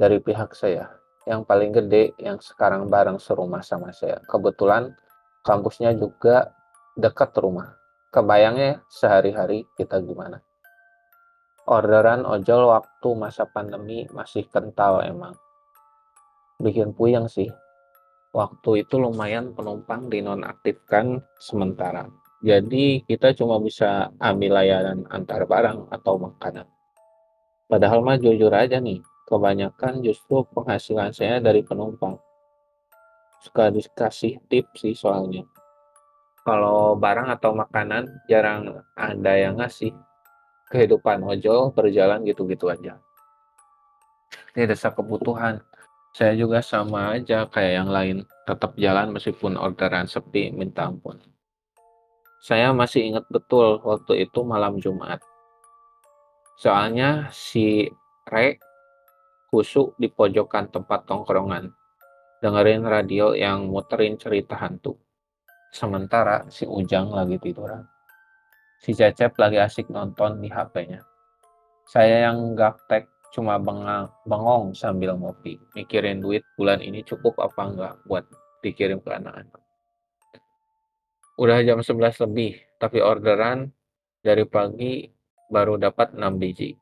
dari 0.00 0.16
pihak 0.24 0.56
saya. 0.56 0.88
Yang 1.28 1.44
paling 1.44 1.70
gede 1.76 2.16
yang 2.16 2.40
sekarang 2.40 2.88
bareng 2.88 3.20
serumah 3.20 3.60
sama 3.60 3.92
saya. 3.92 4.24
Kebetulan 4.24 4.96
kampusnya 5.44 5.92
juga 5.92 6.56
dekat 6.96 7.36
rumah. 7.36 7.76
Kebayangnya 8.08 8.80
sehari-hari 8.88 9.68
kita 9.76 10.00
gimana 10.00 10.40
orderan 11.70 12.26
ojol 12.26 12.66
waktu 12.66 13.08
masa 13.14 13.46
pandemi 13.46 14.10
masih 14.10 14.42
kental 14.50 15.06
emang. 15.06 15.38
Bikin 16.58 16.92
puyeng 16.92 17.30
sih. 17.30 17.48
Waktu 18.34 18.86
itu 18.86 18.98
lumayan 18.98 19.54
penumpang 19.54 20.10
dinonaktifkan 20.10 21.22
sementara. 21.38 22.06
Jadi 22.42 23.06
kita 23.06 23.34
cuma 23.34 23.58
bisa 23.62 24.10
ambil 24.22 24.58
layanan 24.60 25.06
antar 25.10 25.46
barang 25.46 25.90
atau 25.94 26.14
makanan. 26.18 26.66
Padahal 27.70 28.02
mah 28.02 28.18
jujur 28.18 28.50
aja 28.50 28.78
nih, 28.82 29.02
kebanyakan 29.30 30.02
justru 30.02 30.42
penghasilan 30.50 31.14
saya 31.14 31.38
dari 31.38 31.62
penumpang. 31.62 32.18
Suka 33.40 33.70
dikasih 33.70 34.42
tips 34.50 34.82
sih 34.82 34.92
soalnya. 34.98 35.46
Kalau 36.42 36.98
barang 36.98 37.30
atau 37.38 37.54
makanan 37.54 38.26
jarang 38.26 38.82
ada 38.98 39.32
yang 39.38 39.62
ngasih 39.62 39.94
kehidupan 40.68 41.22
ojol 41.22 41.70
berjalan 41.70 42.26
gitu-gitu 42.26 42.66
aja. 42.66 42.98
Ini 44.54 44.66
dasar 44.66 44.92
kebutuhan. 44.98 45.62
Saya 46.10 46.34
juga 46.34 46.58
sama 46.58 47.14
aja 47.14 47.46
kayak 47.46 47.72
yang 47.84 47.90
lain, 47.90 48.16
tetap 48.42 48.74
jalan 48.74 49.14
meskipun 49.14 49.54
orderan 49.54 50.10
sepi, 50.10 50.50
minta 50.50 50.90
ampun. 50.90 51.22
Saya 52.42 52.74
masih 52.74 53.14
ingat 53.14 53.30
betul 53.30 53.78
waktu 53.84 54.26
itu 54.26 54.42
malam 54.42 54.82
Jumat. 54.82 55.22
Soalnya 56.58 57.30
si 57.30 57.86
Re 58.26 58.58
kusuk 59.50 59.98
di 59.98 60.06
pojokan 60.06 60.70
tempat 60.70 61.10
tongkrongan, 61.10 61.74
dengerin 62.38 62.86
radio 62.86 63.34
yang 63.34 63.66
muterin 63.66 64.14
cerita 64.14 64.54
hantu. 64.54 64.94
Sementara 65.74 66.46
si 66.50 66.66
Ujang 66.66 67.10
lagi 67.10 67.36
tiduran. 67.42 67.82
Si 68.80 68.94
Cecep 68.94 69.36
lagi 69.36 69.58
asik 69.58 69.90
nonton 69.90 70.40
di 70.40 70.48
HP-nya. 70.48 71.02
Saya 71.84 72.30
yang 72.30 72.54
gaptek 72.54 73.10
cuma 73.34 73.58
bengang, 73.58 74.10
bengong 74.26 74.72
sambil 74.72 75.14
ngopi, 75.18 75.58
mikirin 75.74 76.22
duit 76.22 76.42
bulan 76.54 76.78
ini 76.82 77.02
cukup 77.02 77.38
apa 77.42 77.60
enggak 77.66 77.94
buat 78.06 78.24
dikirim 78.62 79.02
ke 79.02 79.10
anak-anak. 79.10 79.60
Udah 81.38 81.58
jam 81.66 81.82
11 81.82 82.24
lebih, 82.26 82.58
tapi 82.78 82.98
orderan 83.02 83.70
dari 84.24 84.44
pagi 84.46 85.06
baru 85.50 85.76
dapat 85.76 86.14
6 86.16 86.40
biji. 86.40 86.79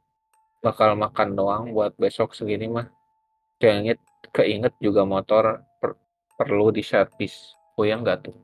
Bakal 0.58 0.98
makan 0.98 1.38
doang 1.38 1.64
buat 1.70 1.94
besok 1.94 2.34
segini 2.34 2.66
mah. 2.66 2.90
Keinget, 3.62 3.98
keinget 4.34 4.74
juga 4.82 5.06
motor 5.06 5.62
per, 5.78 5.94
perlu 6.34 6.74
diservis. 6.74 7.54
Puyeng 7.78 8.02
gak 8.02 8.26
tuh? 8.26 8.34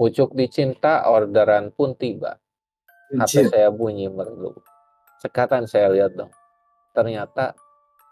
Pucuk 0.00 0.32
dicinta 0.32 1.04
orderan 1.12 1.68
pun 1.76 1.92
tiba. 1.92 2.40
HP 3.12 3.52
saya 3.52 3.68
bunyi 3.68 4.08
merdu. 4.08 4.56
Sekatan 5.20 5.68
saya 5.68 5.92
lihat 5.92 6.16
dong. 6.16 6.32
Ternyata 6.96 7.52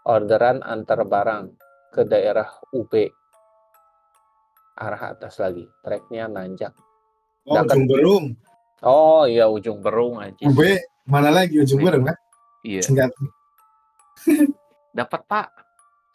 orderan 0.04 0.60
antar 0.60 1.00
barang 1.08 1.56
ke 1.88 2.04
daerah 2.04 2.48
UB. 2.76 2.92
Arah 4.76 5.16
atas 5.16 5.40
lagi. 5.40 5.64
Treknya 5.80 6.28
nanjak. 6.28 6.76
Oh, 7.48 7.64
ujung 7.64 7.88
berung. 7.88 8.24
Oh 8.84 9.24
iya 9.24 9.48
ujung 9.48 9.80
berung 9.80 10.20
aja. 10.20 10.44
UB 10.44 10.60
mana 11.08 11.32
lagi 11.32 11.56
ujung 11.56 11.80
berung 11.80 12.04
kan? 12.04 12.18
Iya. 12.66 12.82
Dapat 14.98 15.22
pak. 15.26 15.48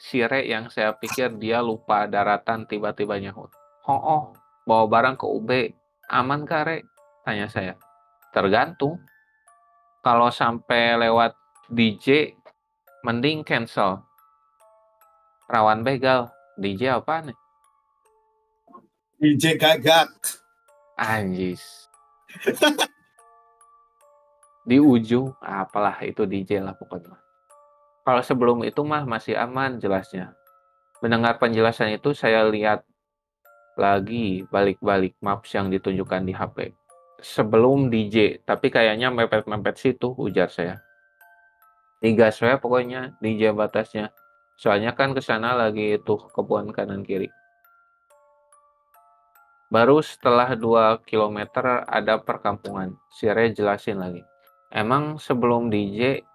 Sire 0.04 0.44
yang 0.44 0.68
saya 0.68 0.92
pikir 1.00 1.40
dia 1.40 1.64
lupa 1.64 2.04
daratan 2.10 2.68
tiba-tiba 2.68 3.16
nyahut. 3.24 3.48
Oh, 3.88 3.96
oh, 3.96 4.24
bawa 4.68 4.84
barang 4.90 5.16
ke 5.16 5.26
UB. 5.28 5.50
Aman 6.12 6.44
kare? 6.44 6.84
Tanya 7.24 7.48
saya. 7.48 7.80
Tergantung. 8.36 9.00
Kalau 10.04 10.28
sampai 10.28 11.08
lewat 11.08 11.32
DJ, 11.72 12.36
mending 13.08 13.48
cancel. 13.48 14.04
Rawan 15.48 15.88
begal. 15.88 16.28
DJ 16.60 17.00
apa 17.00 17.24
nih? 17.24 17.38
DJ 19.24 19.56
gagak. 19.56 20.12
Anjis. 21.00 21.88
Di 24.64 24.80
ujung, 24.80 25.36
apalah 25.44 26.00
itu 26.08 26.24
DJ 26.24 26.64
lah 26.64 26.76
pokoknya. 26.76 27.20
Kalau 28.04 28.24
sebelum 28.24 28.64
itu 28.64 28.84
mah 28.84 29.04
masih 29.04 29.36
aman 29.36 29.80
jelasnya. 29.80 30.36
Mendengar 31.04 31.40
penjelasan 31.40 31.96
itu 31.96 32.16
saya 32.16 32.48
lihat 32.48 32.88
lagi 33.76 34.48
balik-balik 34.48 35.20
maps 35.20 35.52
yang 35.52 35.68
ditunjukkan 35.68 36.24
di 36.24 36.34
HP 36.36 36.72
sebelum 37.24 37.88
DJ, 37.88 38.44
tapi 38.44 38.68
kayaknya 38.68 39.08
mepet-mepet 39.08 39.80
situ 39.80 40.12
ujar 40.20 40.52
saya. 40.52 40.84
Tiga 42.04 42.28
saya 42.36 42.60
pokoknya 42.60 43.16
DJ 43.24 43.56
batasnya. 43.56 44.12
Soalnya 44.60 44.92
kan 44.92 45.16
ke 45.16 45.24
sana 45.24 45.56
lagi 45.56 45.96
itu 45.96 46.20
kebun 46.36 46.76
kanan 46.76 47.02
kiri. 47.08 47.32
Baru 49.72 50.04
setelah 50.04 50.54
2 50.54 51.02
km 51.08 51.40
ada 51.88 52.22
perkampungan. 52.22 52.94
Si 53.10 53.26
Re 53.26 53.50
jelasin 53.56 53.98
lagi. 53.98 54.22
Emang 54.74 55.22
sebelum 55.22 55.70
DJ 55.70 56.26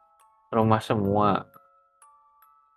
rumah 0.54 0.78
semua. 0.78 1.50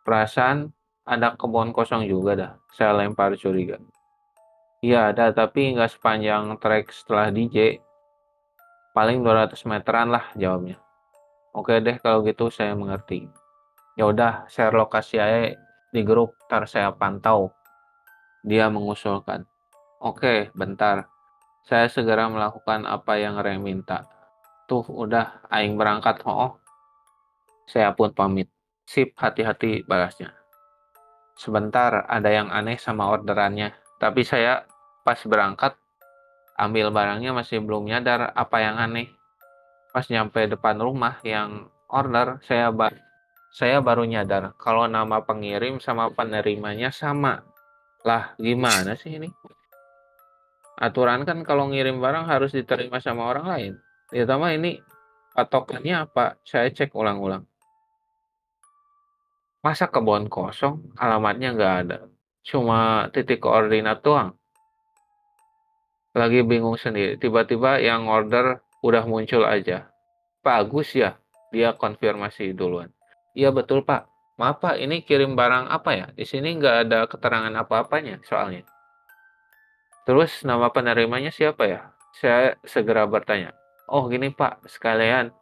Perasaan 0.02 0.74
ada 1.06 1.38
kebun 1.38 1.69
kosong 1.69 2.10
juga 2.10 2.34
dah. 2.34 2.52
Saya 2.74 2.97
lempar 2.97 3.38
curiga. 3.38 3.78
Iya 4.82 5.13
ada 5.13 5.30
tapi 5.30 5.78
nggak 5.78 5.93
sepanjang 5.93 6.58
trek 6.58 6.89
setelah 6.89 7.30
DJ. 7.30 7.78
Paling 8.97 9.21
200 9.21 9.54
meteran 9.69 10.10
lah 10.10 10.34
jawabnya. 10.34 10.82
Oke 11.54 11.78
deh 11.78 12.02
kalau 12.02 12.26
gitu 12.26 12.50
saya 12.50 12.74
mengerti. 12.74 13.30
Ya 13.93 14.10
udah, 14.10 14.50
share 14.50 14.74
lokasi 14.74 15.21
aja 15.21 15.54
di 15.93 16.02
grup, 16.02 16.34
ntar 16.50 16.65
saya 16.65 16.89
pantau. 16.89 17.54
Dia 18.41 18.71
mengusulkan. 18.71 19.45
Oke, 20.02 20.50
bentar. 20.58 21.06
Saya 21.62 21.86
segera 21.86 22.26
melakukan 22.26 22.89
apa 22.89 23.21
yang 23.21 23.38
Re 23.38 23.62
minta. 23.62 24.21
Tuh, 24.72 24.88
udah, 24.88 25.44
aing 25.52 25.76
berangkat, 25.76 26.24
oh. 26.24 26.56
Saya 27.68 27.92
pun 27.92 28.16
pamit. 28.16 28.48
Sip, 28.88 29.12
hati-hati 29.20 29.84
balasnya. 29.84 30.32
Sebentar, 31.36 32.08
ada 32.08 32.32
yang 32.32 32.48
aneh 32.48 32.80
sama 32.80 33.12
orderannya. 33.12 33.76
Tapi 34.00 34.24
saya 34.24 34.64
pas 35.04 35.20
berangkat, 35.28 35.76
ambil 36.56 36.88
barangnya 36.88 37.36
masih 37.36 37.60
belum 37.60 37.84
nyadar 37.84 38.32
apa 38.32 38.64
yang 38.64 38.80
aneh. 38.80 39.12
Pas 39.92 40.08
nyampe 40.08 40.40
depan 40.48 40.80
rumah 40.80 41.20
yang 41.28 41.68
order, 41.92 42.40
saya 42.48 42.72
ba 42.72 42.96
saya 43.52 43.84
baru 43.84 44.08
nyadar 44.08 44.56
kalau 44.56 44.88
nama 44.88 45.20
pengirim 45.28 45.84
sama 45.84 46.08
penerimanya 46.16 46.96
sama. 46.96 47.44
Lah, 48.08 48.32
gimana 48.40 48.96
sih 48.96 49.20
ini? 49.20 49.28
Aturan 50.80 51.28
kan 51.28 51.44
kalau 51.44 51.68
ngirim 51.68 52.00
barang 52.00 52.24
harus 52.32 52.56
diterima 52.56 53.04
sama 53.04 53.28
orang 53.28 53.46
lain. 53.52 53.74
Ya 54.12 54.28
sama 54.28 54.52
ini 54.52 54.84
patokannya 55.32 56.04
apa? 56.04 56.36
Saya 56.43 56.67
cek 56.67 56.91
ulang-ulang. 56.91 57.47
Masa 59.63 59.88
kebun 59.88 60.28
kosong, 60.28 60.91
alamatnya 61.00 61.56
nggak 61.56 61.76
ada. 61.88 61.97
Cuma 62.43 63.08
titik 63.15 63.39
koordinat 63.39 64.04
doang. 64.04 64.36
Lagi 66.12 66.43
bingung 66.43 66.76
sendiri. 66.76 67.15
Tiba-tiba 67.15 67.80
yang 67.80 68.12
order 68.12 68.60
udah 68.84 69.08
muncul 69.08 69.47
aja. 69.47 69.88
Pak 70.43 70.56
Agus 70.67 70.91
ya? 70.91 71.15
Dia 71.56 71.71
konfirmasi 71.78 72.52
duluan. 72.52 72.91
Iya 73.32 73.56
betul 73.56 73.88
Pak. 73.88 74.12
Maaf 74.36 74.60
Pak, 74.60 74.76
ini 74.82 75.06
kirim 75.06 75.38
barang 75.38 75.69
apa 75.69 75.91
ya? 75.93 76.08
Di 76.12 76.26
sini 76.28 76.58
nggak 76.58 76.76
ada 76.89 77.00
keterangan 77.08 77.54
apa-apanya 77.54 78.19
soalnya. 78.26 78.67
Terus 80.04 80.41
nama 80.41 80.67
penerimanya 80.74 81.30
siapa 81.30 81.63
ya? 81.69 81.93
Saya 82.17 82.58
segera 82.65 83.06
bertanya. 83.06 83.61
Oh 83.91 84.08
gini 84.08 84.32
Pak, 84.32 84.71
sekalian. 84.71 85.36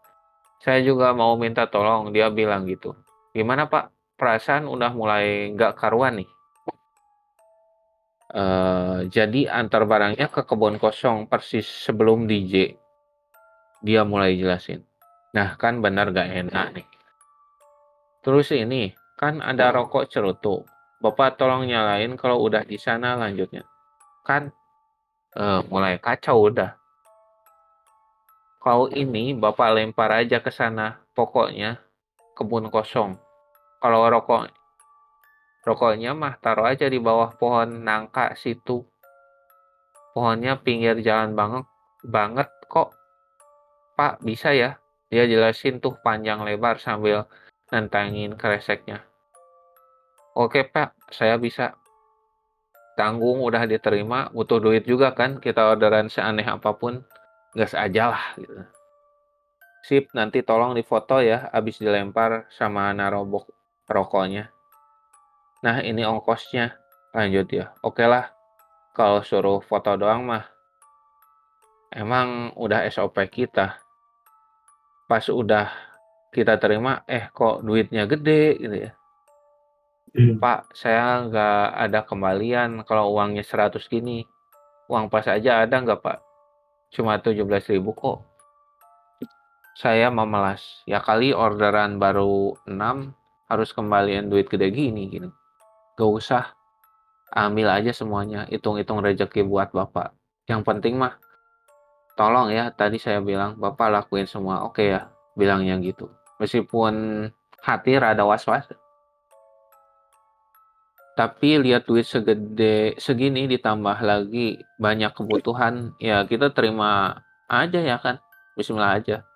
Saya 0.58 0.82
juga 0.82 1.14
mau 1.14 1.38
minta 1.38 1.70
tolong, 1.70 2.10
dia 2.10 2.34
bilang 2.34 2.66
gitu. 2.66 2.98
Gimana 3.30 3.70
Pak? 3.70 4.18
Perasaan 4.18 4.66
udah 4.66 4.90
mulai 4.90 5.54
nggak 5.54 5.78
karuan 5.78 6.18
nih. 6.18 6.30
Uh, 8.30 9.06
jadi 9.10 9.54
antar 9.54 9.86
barangnya 9.86 10.34
ke 10.34 10.42
kebun 10.50 10.82
kosong 10.82 11.30
persis 11.30 11.66
sebelum 11.66 12.26
DJ. 12.26 12.74
Dia 13.86 14.02
mulai 14.02 14.34
jelasin. 14.34 14.82
Nah 15.38 15.54
kan 15.62 15.78
benar 15.86 16.10
gak 16.10 16.34
enak 16.34 16.74
nih. 16.74 16.88
Terus 18.26 18.50
ini, 18.52 18.92
kan 19.14 19.46
ada 19.46 19.70
rokok 19.72 20.10
cerutu. 20.10 20.66
Bapak 21.00 21.38
tolong 21.38 21.70
nyalain 21.70 22.18
kalau 22.18 22.42
udah 22.42 22.66
di 22.66 22.82
sana 22.82 23.14
lanjutnya. 23.14 23.64
Kan 24.26 24.52
uh, 25.38 25.62
mulai 25.70 26.02
kacau 26.02 26.50
udah. 26.50 26.79
Kalau 28.60 28.92
ini 28.92 29.32
Bapak 29.32 29.76
lempar 29.76 30.12
aja 30.12 30.44
ke 30.44 30.52
sana. 30.52 31.00
Pokoknya 31.16 31.80
kebun 32.36 32.72
kosong. 32.72 33.20
Kalau 33.80 34.08
rokok 34.08 34.52
rokoknya 35.68 36.16
mah 36.16 36.40
taruh 36.40 36.66
aja 36.66 36.88
di 36.88 36.98
bawah 36.98 37.36
pohon 37.36 37.84
nangka 37.84 38.34
situ. 38.34 38.84
Pohonnya 40.16 40.58
pinggir 40.60 41.00
jalan 41.04 41.36
banget 41.36 41.66
banget 42.04 42.50
kok. 42.72 42.96
Pak, 44.00 44.24
bisa 44.24 44.56
ya? 44.56 44.80
Dia 45.12 45.28
jelasin 45.28 45.84
tuh 45.84 46.00
panjang 46.00 46.42
lebar 46.46 46.80
sambil 46.80 47.28
nantangin 47.70 48.34
kreseknya. 48.40 49.06
Oke 50.38 50.64
pak, 50.64 50.96
saya 51.12 51.36
bisa. 51.36 51.76
Tanggung 52.96 53.42
udah 53.42 53.64
diterima, 53.66 54.30
butuh 54.30 54.60
duit 54.60 54.84
juga 54.84 55.16
kan, 55.16 55.40
kita 55.40 55.72
orderan 55.72 56.12
seaneh 56.12 56.44
apa 56.44 56.76
pun, 56.76 57.02
gas 57.54 57.74
aja 57.74 58.14
lah 58.14 58.24
gitu. 58.38 58.54
Sip, 59.80 60.12
nanti 60.12 60.44
tolong 60.44 60.76
difoto 60.76 61.24
ya, 61.24 61.48
abis 61.56 61.80
dilempar 61.80 62.52
sama 62.52 62.92
narobok 62.92 63.48
rokoknya. 63.88 64.52
Nah 65.64 65.80
ini 65.82 66.04
ongkosnya, 66.04 66.76
lanjut 67.16 67.48
ya. 67.50 67.72
Oke 67.82 68.04
lah, 68.04 68.30
kalau 68.92 69.24
suruh 69.24 69.64
foto 69.64 69.96
doang 69.96 70.28
mah, 70.28 70.46
emang 71.96 72.52
udah 72.60 72.86
SOP 72.92 73.18
kita. 73.32 73.80
Pas 75.10 75.26
udah 75.26 75.72
kita 76.30 76.60
terima, 76.62 77.02
eh 77.10 77.32
kok 77.34 77.66
duitnya 77.66 78.06
gede 78.06 78.44
gitu 78.60 78.76
ya. 78.88 78.92
Hmm. 80.10 80.42
Pak, 80.42 80.74
saya 80.74 81.22
nggak 81.26 81.66
ada 81.86 82.00
kembalian 82.06 82.82
kalau 82.86 83.14
uangnya 83.14 83.46
100 83.46 83.86
gini. 83.90 84.26
Uang 84.90 85.06
pas 85.10 85.26
aja 85.30 85.62
ada 85.66 85.76
nggak 85.78 86.02
Pak? 86.02 86.29
Cuma 86.90 87.22
17 87.22 87.46
ribu 87.74 87.94
kok. 87.94 88.26
Saya 89.78 90.12
memelas. 90.12 90.62
Ya 90.84 91.00
kali 91.00 91.32
orderan 91.32 91.98
baru 92.02 92.58
6 92.68 93.14
harus 93.50 93.70
kembalian 93.74 94.28
duit 94.28 94.50
gede 94.52 94.70
gini 94.70 95.08
gini. 95.10 95.30
Gak 95.96 96.10
usah. 96.10 96.46
Ambil 97.34 97.70
aja 97.70 97.94
semuanya. 97.94 98.50
Hitung-hitung 98.50 99.06
rezeki 99.06 99.46
buat 99.46 99.70
Bapak. 99.70 100.18
Yang 100.50 100.62
penting 100.66 100.98
mah 100.98 101.16
tolong 102.18 102.52
ya 102.52 102.74
tadi 102.74 102.98
saya 102.98 103.22
bilang 103.22 103.56
Bapak 103.56 103.94
lakuin 103.94 104.26
semua. 104.26 104.66
Oke 104.66 104.90
ya, 104.90 105.14
bilangnya 105.38 105.78
gitu 105.80 106.10
meskipun 106.40 106.94
hati 107.60 108.00
rada 108.00 108.24
was-was 108.24 108.66
tapi 111.20 111.60
lihat 111.60 111.84
duit 111.84 112.08
segede 112.08 112.96
segini 112.96 113.44
ditambah 113.44 114.00
lagi 114.00 114.56
banyak 114.80 115.12
kebutuhan 115.12 115.92
ya 116.00 116.24
kita 116.24 116.56
terima 116.56 117.20
aja 117.52 117.84
ya 117.84 118.00
kan. 118.00 118.24
Bismillah 118.56 119.04
aja. 119.04 119.28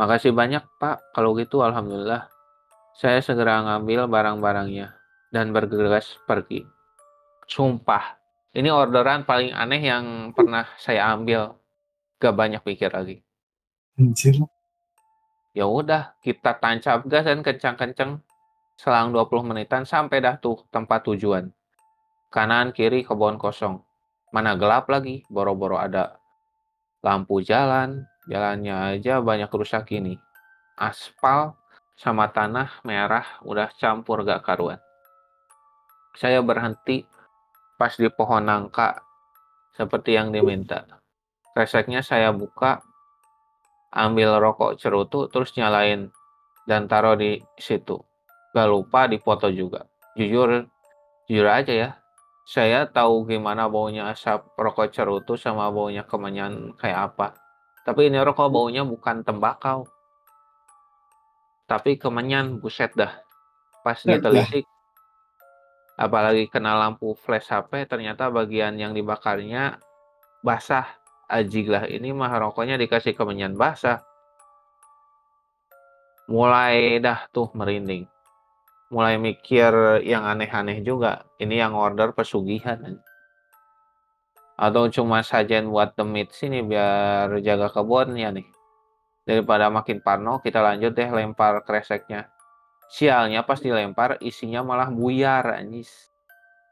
Makasih 0.00 0.32
banyak 0.32 0.64
Pak. 0.80 1.12
Kalau 1.12 1.36
gitu 1.36 1.60
Alhamdulillah. 1.60 2.32
Saya 2.96 3.20
segera 3.20 3.60
ngambil 3.68 4.08
barang-barangnya 4.08 4.96
dan 5.28 5.52
bergegas 5.52 6.16
pergi. 6.24 6.64
Sumpah 7.44 8.16
ini 8.56 8.72
orderan 8.72 9.28
paling 9.28 9.52
aneh 9.52 9.84
yang 9.84 10.32
pernah 10.32 10.64
saya 10.80 11.12
ambil. 11.12 11.52
Gak 12.16 12.32
banyak 12.32 12.64
pikir 12.64 12.90
lagi. 12.96 13.20
Anjir. 14.00 14.40
Ya 15.52 15.68
udah 15.68 16.16
kita 16.24 16.56
tancap 16.56 17.04
gas 17.06 17.28
dan 17.28 17.44
kencang-kencang 17.44 18.24
selang 18.78 19.10
20 19.10 19.42
menitan 19.42 19.82
sampai 19.82 20.22
dah 20.22 20.38
tuh 20.38 20.62
tempat 20.70 21.02
tujuan. 21.10 21.50
Kanan 22.30 22.70
kiri 22.70 23.02
kebun 23.02 23.34
kosong. 23.34 23.82
Mana 24.30 24.54
gelap 24.54 24.86
lagi, 24.86 25.26
boro-boro 25.26 25.82
ada 25.82 26.22
lampu 27.02 27.42
jalan, 27.42 28.06
jalannya 28.30 28.94
aja 28.94 29.18
banyak 29.18 29.50
rusak 29.50 29.90
ini. 29.90 30.14
Aspal 30.78 31.58
sama 31.98 32.30
tanah 32.30 32.78
merah 32.86 33.26
udah 33.42 33.66
campur 33.74 34.22
gak 34.22 34.46
karuan. 34.46 34.78
Saya 36.14 36.38
berhenti 36.38 37.02
pas 37.74 37.90
di 37.98 38.06
pohon 38.06 38.46
nangka 38.46 39.02
seperti 39.74 40.14
yang 40.14 40.30
diminta. 40.30 40.86
Reseknya 41.54 42.06
saya 42.06 42.30
buka 42.30 42.78
ambil 43.90 44.38
rokok 44.38 44.78
cerutu 44.78 45.26
terus 45.26 45.50
nyalain 45.58 46.14
dan 46.68 46.86
taruh 46.86 47.18
di 47.18 47.42
situ. 47.58 48.07
Gak 48.58 48.66
lupa 48.66 49.06
dipoto 49.06 49.46
juga. 49.54 49.86
Jujur, 50.18 50.66
jujur 51.30 51.46
aja 51.46 51.70
ya. 51.70 51.90
Saya 52.42 52.90
tahu 52.90 53.30
gimana 53.30 53.70
baunya 53.70 54.10
asap 54.10 54.50
rokok 54.58 54.90
cerutu 54.90 55.38
sama 55.38 55.70
baunya 55.70 56.02
kemenyan 56.02 56.74
kayak 56.74 57.14
apa. 57.14 57.38
Tapi 57.86 58.10
ini 58.10 58.18
rokok 58.18 58.50
baunya 58.50 58.82
bukan 58.82 59.22
tembakau. 59.22 59.86
Tapi 61.70 62.02
kemenyan, 62.02 62.58
buset 62.58 62.90
dah. 62.98 63.14
Pas 63.86 64.00
ditelisik, 64.02 64.66
apalagi 65.94 66.50
kena 66.50 66.74
lampu 66.74 67.14
flash 67.14 67.54
HP, 67.54 67.86
ternyata 67.86 68.26
bagian 68.26 68.74
yang 68.74 68.90
dibakarnya 68.90 69.78
basah 70.42 70.98
ajig 71.28 71.68
lah 71.68 71.84
ini 71.84 72.10
mah 72.16 72.32
rokoknya 72.40 72.80
dikasih 72.80 73.12
kemenyan 73.12 73.52
basah 73.52 74.00
mulai 76.24 76.96
dah 77.04 77.28
tuh 77.28 77.52
merinding 77.52 78.08
mulai 78.88 79.20
mikir 79.20 80.02
yang 80.04 80.24
aneh-aneh 80.24 80.80
juga. 80.80 81.28
Ini 81.36 81.68
yang 81.68 81.76
order 81.76 82.16
pesugihan. 82.16 83.00
Atau 84.58 84.90
cuma 84.90 85.22
sajian 85.22 85.70
buat 85.70 85.94
demit 85.94 86.34
sini 86.34 86.64
biar 86.64 87.38
jaga 87.44 87.70
kebun 87.70 88.18
ya 88.18 88.34
nih. 88.34 88.48
Daripada 89.22 89.68
makin 89.68 90.00
parno 90.00 90.40
kita 90.40 90.64
lanjut 90.64 90.96
deh 90.96 91.08
lempar 91.12 91.62
kreseknya. 91.62 92.32
Sialnya 92.88 93.44
pas 93.44 93.60
dilempar 93.60 94.16
isinya 94.24 94.64
malah 94.64 94.88
buyar 94.88 95.60
anjis. 95.60 96.08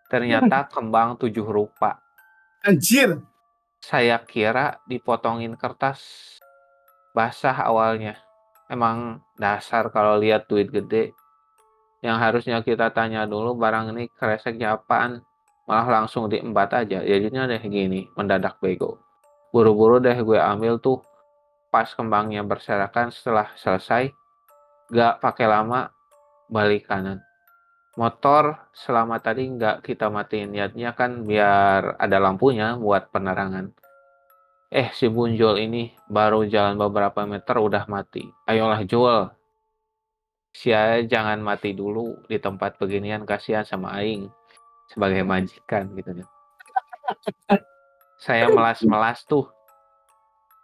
Ternyata 0.09 0.67
kembang 0.73 1.21
tujuh 1.21 1.45
rupa. 1.45 2.01
Anjir! 2.65 3.21
Saya 3.79 4.19
kira 4.25 4.81
dipotongin 4.89 5.55
kertas 5.55 6.01
basah 7.13 7.55
awalnya. 7.69 8.19
Emang 8.67 9.23
dasar 9.39 9.93
kalau 9.95 10.19
lihat 10.19 10.51
duit 10.51 10.73
gede 10.73 11.15
Yang 12.07 12.19
harusnya 12.23 12.63
kita 12.63 12.95
tanya 12.95 13.27
dulu 13.27 13.59
barang 13.59 13.91
ini 13.91 14.07
kreseknya 14.15 14.79
apaan, 14.79 15.27
malah 15.67 16.03
langsung 16.03 16.31
diembat 16.31 16.71
aja. 16.87 17.03
Jadinya 17.03 17.51
deh 17.51 17.59
gini, 17.67 18.07
mendadak 18.15 18.63
bego. 18.63 19.03
Buru-buru 19.51 19.99
deh 19.99 20.15
gue 20.15 20.39
ambil 20.39 20.79
tuh 20.79 21.03
pas 21.75 21.91
kembangnya 21.91 22.47
berserakan 22.47 23.11
setelah 23.11 23.51
selesai, 23.59 24.15
gak 24.95 25.19
pakai 25.19 25.51
lama 25.51 25.91
balik 26.47 26.87
kanan. 26.87 27.19
Motor 27.97 28.71
selama 28.77 29.19
tadi 29.25 29.49
nggak 29.49 29.81
kita 29.81 30.13
matiin 30.13 30.53
niatnya 30.53 30.93
kan 30.93 31.25
biar 31.25 31.97
ada 31.97 32.21
lampunya 32.21 32.77
buat 32.77 33.09
penerangan. 33.09 33.73
Eh 34.69 34.93
si 34.93 35.09
Bunjol 35.09 35.65
ini 35.65 35.97
baru 36.05 36.45
jalan 36.45 36.77
beberapa 36.77 37.25
meter 37.25 37.57
udah 37.57 37.89
mati. 37.89 38.29
Ayolah 38.45 38.85
Jul. 38.85 39.36
Si 40.57 40.73
jangan 41.13 41.37
mati 41.45 41.77
dulu 41.77 42.25
di 42.25 42.41
tempat 42.41 42.81
beginian 42.81 43.29
kasihan 43.29 43.61
sama 43.61 43.93
Aing 44.01 44.33
sebagai 44.89 45.21
majikan 45.21 45.93
gitu 45.93 46.17
kan. 46.17 46.29
Saya 48.17 48.49
melas-melas 48.49 49.21
tuh 49.29 49.53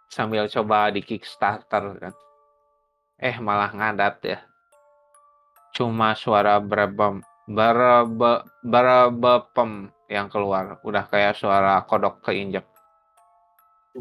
sambil 0.09 0.49
coba 0.49 0.89
di 0.89 1.05
Kickstarter 1.05 1.93
kan. 2.01 2.13
Eh 3.21 3.37
malah 3.37 3.69
ngadat 3.69 4.15
ya. 4.25 4.39
Cuma 5.77 6.17
suara 6.17 6.57
berebem 6.57 7.21
berebe 7.45 8.49
berebepem 8.65 9.93
yang 10.09 10.25
keluar. 10.25 10.81
Udah 10.81 11.05
kayak 11.05 11.37
suara 11.37 11.77
kodok 11.85 12.25
keinjek. 12.25 12.65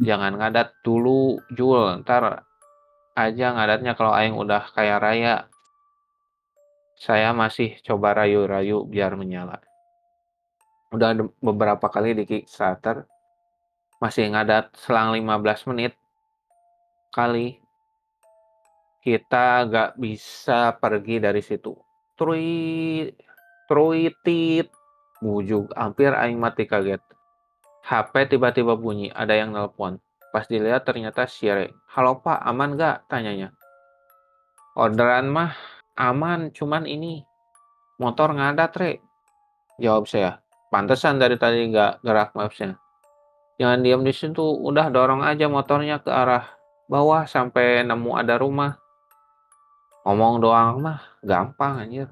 Jangan 0.00 0.40
ngadat 0.40 0.72
dulu 0.81 1.37
Jul. 1.52 2.00
Ntar 2.00 2.48
aja 3.12 3.46
ngadatnya 3.52 3.92
kalau 3.92 4.16
aing 4.16 4.33
udah 4.33 4.72
kayak 4.72 5.05
raya 5.05 5.51
saya 7.02 7.34
masih 7.34 7.74
coba 7.82 8.14
rayu-rayu 8.22 8.86
biar 8.86 9.18
menyala 9.18 9.58
udah 10.94 11.18
beberapa 11.42 11.90
kali 11.90 12.14
di 12.14 12.22
Kickstarter 12.22 13.02
masih 13.98 14.30
ngadat 14.30 14.70
selang 14.78 15.10
15 15.10 15.74
menit 15.74 15.98
kali 17.10 17.62
kita 19.02 19.66
gak 19.66 19.90
bisa 19.98 20.78
pergi 20.78 21.18
dari 21.18 21.42
situ. 21.42 21.74
Trui, 22.14 23.10
truitit, 23.66 24.70
bujuk, 25.18 25.74
hampir 25.74 26.14
aing 26.14 26.38
mati 26.38 26.70
kaget. 26.70 27.02
HP 27.82 28.30
tiba-tiba 28.30 28.78
bunyi, 28.78 29.10
ada 29.10 29.34
yang 29.34 29.50
nelpon. 29.50 29.98
Pas 30.30 30.46
dilihat 30.46 30.86
ternyata 30.86 31.26
Sire. 31.26 31.74
Halo 31.90 32.22
pak, 32.22 32.46
aman 32.46 32.78
gak? 32.78 33.10
Tanyanya. 33.10 33.50
Orderan 34.78 35.28
mah 35.34 35.50
aman, 35.96 36.52
cuman 36.52 36.88
ini 36.88 37.24
motor 38.00 38.33
ngadat 38.33 38.72
re. 38.81 38.92
Jawab 39.81 40.09
saya. 40.09 40.40
Pantesan 40.72 41.20
dari 41.20 41.37
tadi 41.37 41.68
gak 41.68 42.00
gerak 42.00 42.33
mapsnya. 42.33 42.81
Jangan 43.61 43.85
diam 43.85 44.02
di 44.02 44.12
situ, 44.16 44.40
udah 44.40 44.88
dorong 44.88 45.20
aja 45.20 45.46
motornya 45.46 46.00
ke 46.00 46.09
arah 46.09 46.48
bawah 46.88 47.28
sampai 47.28 47.85
nemu 47.85 48.11
ada 48.16 48.40
rumah. 48.40 48.76
Ngomong 50.02 50.42
doang 50.42 50.83
mah 50.83 51.00
gampang 51.22 51.87
anjir. 51.87 52.09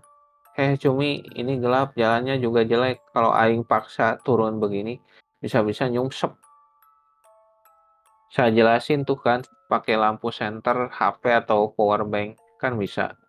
Heh 0.54 0.78
cumi 0.78 1.24
ini 1.34 1.58
gelap 1.58 1.96
jalannya 1.98 2.38
juga 2.38 2.62
jelek. 2.62 3.02
Kalau 3.10 3.34
aing 3.34 3.66
paksa 3.66 4.20
turun 4.22 4.62
begini 4.62 5.00
bisa-bisa 5.40 5.88
nyungsep. 5.90 6.30
Saya 8.30 8.54
jelasin 8.54 9.02
tuh 9.02 9.18
kan 9.18 9.42
pakai 9.66 9.98
lampu 9.98 10.30
senter, 10.30 10.86
HP 10.94 11.34
atau 11.34 11.74
power 11.74 12.06
bank 12.06 12.38
kan 12.62 12.78
bisa. 12.78 13.19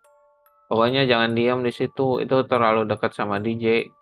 Pokoknya 0.72 1.04
jangan 1.04 1.36
diam 1.36 1.60
di 1.60 1.68
situ, 1.68 2.24
itu 2.24 2.36
terlalu 2.48 2.88
dekat 2.88 3.12
sama 3.12 3.36
DJ. 3.36 3.92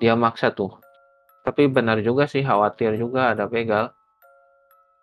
Dia 0.00 0.16
maksa 0.16 0.56
tuh. 0.56 0.80
Tapi 1.44 1.68
benar 1.68 2.00
juga 2.00 2.24
sih, 2.24 2.40
khawatir 2.40 2.96
juga 2.96 3.36
ada 3.36 3.44
begal. 3.44 3.92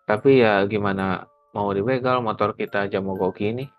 Tapi 0.02 0.42
ya 0.42 0.66
gimana 0.66 1.30
mau 1.54 1.70
dibegal 1.70 2.18
motor 2.26 2.58
kita 2.58 2.90
aja 2.90 2.98
mogok 2.98 3.38
gini. 3.38 3.70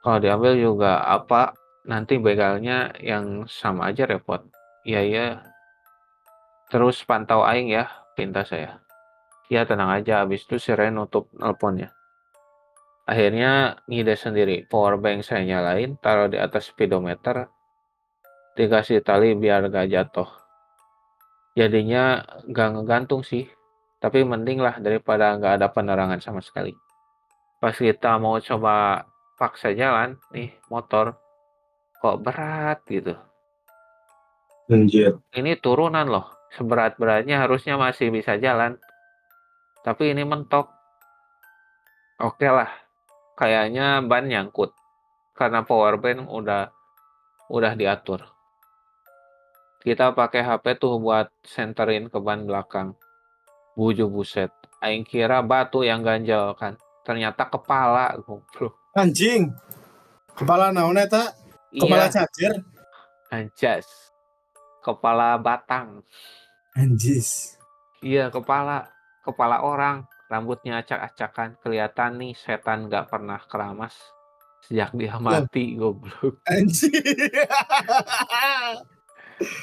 Kalau 0.00 0.16
diambil 0.16 0.56
juga 0.56 1.04
apa, 1.04 1.52
nanti 1.84 2.16
begalnya 2.16 2.96
yang 2.96 3.44
sama 3.44 3.92
aja 3.92 4.08
repot. 4.08 4.40
Iya 4.88 5.00
iya. 5.04 5.26
Terus 6.72 7.04
pantau 7.04 7.44
aing 7.44 7.68
ya, 7.68 7.84
pinta 8.16 8.48
saya. 8.48 8.80
Ya 9.52 9.68
tenang 9.68 9.92
aja, 9.92 10.24
habis 10.24 10.40
itu 10.48 10.56
si 10.56 10.72
Ren 10.72 10.96
nutup 10.96 11.28
nelponnya. 11.36 11.99
Akhirnya 13.10 13.82
ngide 13.90 14.14
sendiri, 14.14 14.70
power 14.70 14.94
bank 14.94 15.26
saya 15.26 15.42
nyalain, 15.42 15.98
taruh 15.98 16.30
di 16.30 16.38
atas 16.38 16.70
speedometer, 16.70 17.50
dikasih 18.54 19.02
tali 19.02 19.34
biar 19.34 19.66
gak 19.66 19.90
jatuh. 19.90 20.30
Jadinya 21.58 22.22
gak 22.46 22.78
ngegantung 22.78 23.26
sih, 23.26 23.50
tapi 23.98 24.22
mending 24.22 24.62
lah 24.62 24.78
daripada 24.78 25.34
gak 25.42 25.58
ada 25.58 25.66
penerangan 25.74 26.22
sama 26.22 26.38
sekali. 26.38 26.70
Pas 27.58 27.74
kita 27.74 28.14
mau 28.22 28.38
coba 28.38 29.02
paksa 29.34 29.74
jalan 29.74 30.14
nih 30.30 30.54
motor 30.70 31.18
kok 31.98 32.22
berat 32.22 32.78
gitu. 32.86 33.18
Anjir. 34.70 35.18
Ini 35.34 35.58
turunan 35.58 36.06
loh. 36.06 36.30
Seberat-beratnya 36.54 37.42
harusnya 37.42 37.74
masih 37.74 38.14
bisa 38.14 38.38
jalan. 38.38 38.78
Tapi 39.82 40.14
ini 40.14 40.22
mentok. 40.22 40.70
Oke 42.22 42.46
lah. 42.46 42.70
Kayaknya 43.40 44.04
ban 44.04 44.28
nyangkut. 44.28 44.76
Karena 45.32 45.64
power 45.64 45.96
band 45.96 46.28
udah 46.28 46.68
udah 47.48 47.72
diatur. 47.72 48.20
Kita 49.80 50.12
pakai 50.12 50.44
HP 50.44 50.76
tuh 50.76 51.00
buat 51.00 51.32
senterin 51.40 52.12
ke 52.12 52.20
ban 52.20 52.44
belakang. 52.44 52.92
Buju 53.72 54.12
buset. 54.12 54.52
Aing 54.84 55.08
kira 55.08 55.40
batu 55.40 55.80
yang 55.80 56.04
ganjal 56.04 56.52
kan. 56.52 56.76
Ternyata 57.00 57.48
kepala 57.48 58.12
goblok. 58.20 58.76
Anjing. 58.92 59.48
Kepala 60.36 60.68
naon 60.68 61.00
eta? 61.00 61.32
Kepala 61.72 62.12
Iya, 62.12 62.12
cacer. 62.12 62.54
anjas. 63.32 63.86
Kepala 64.84 65.40
batang. 65.40 66.04
Anjis. 66.76 67.56
Iya, 68.04 68.28
kepala. 68.28 68.90
Kepala 69.24 69.64
orang. 69.64 70.04
Rambutnya 70.30 70.78
acak-acakan. 70.78 71.58
Kelihatan 71.58 72.22
nih 72.22 72.32
setan 72.38 72.86
gak 72.86 73.10
pernah 73.10 73.42
keramas. 73.42 73.98
Sejak 74.62 74.94
dia 74.94 75.18
mati, 75.18 75.74
goblok. 75.74 76.38
Anjing. 76.46 76.94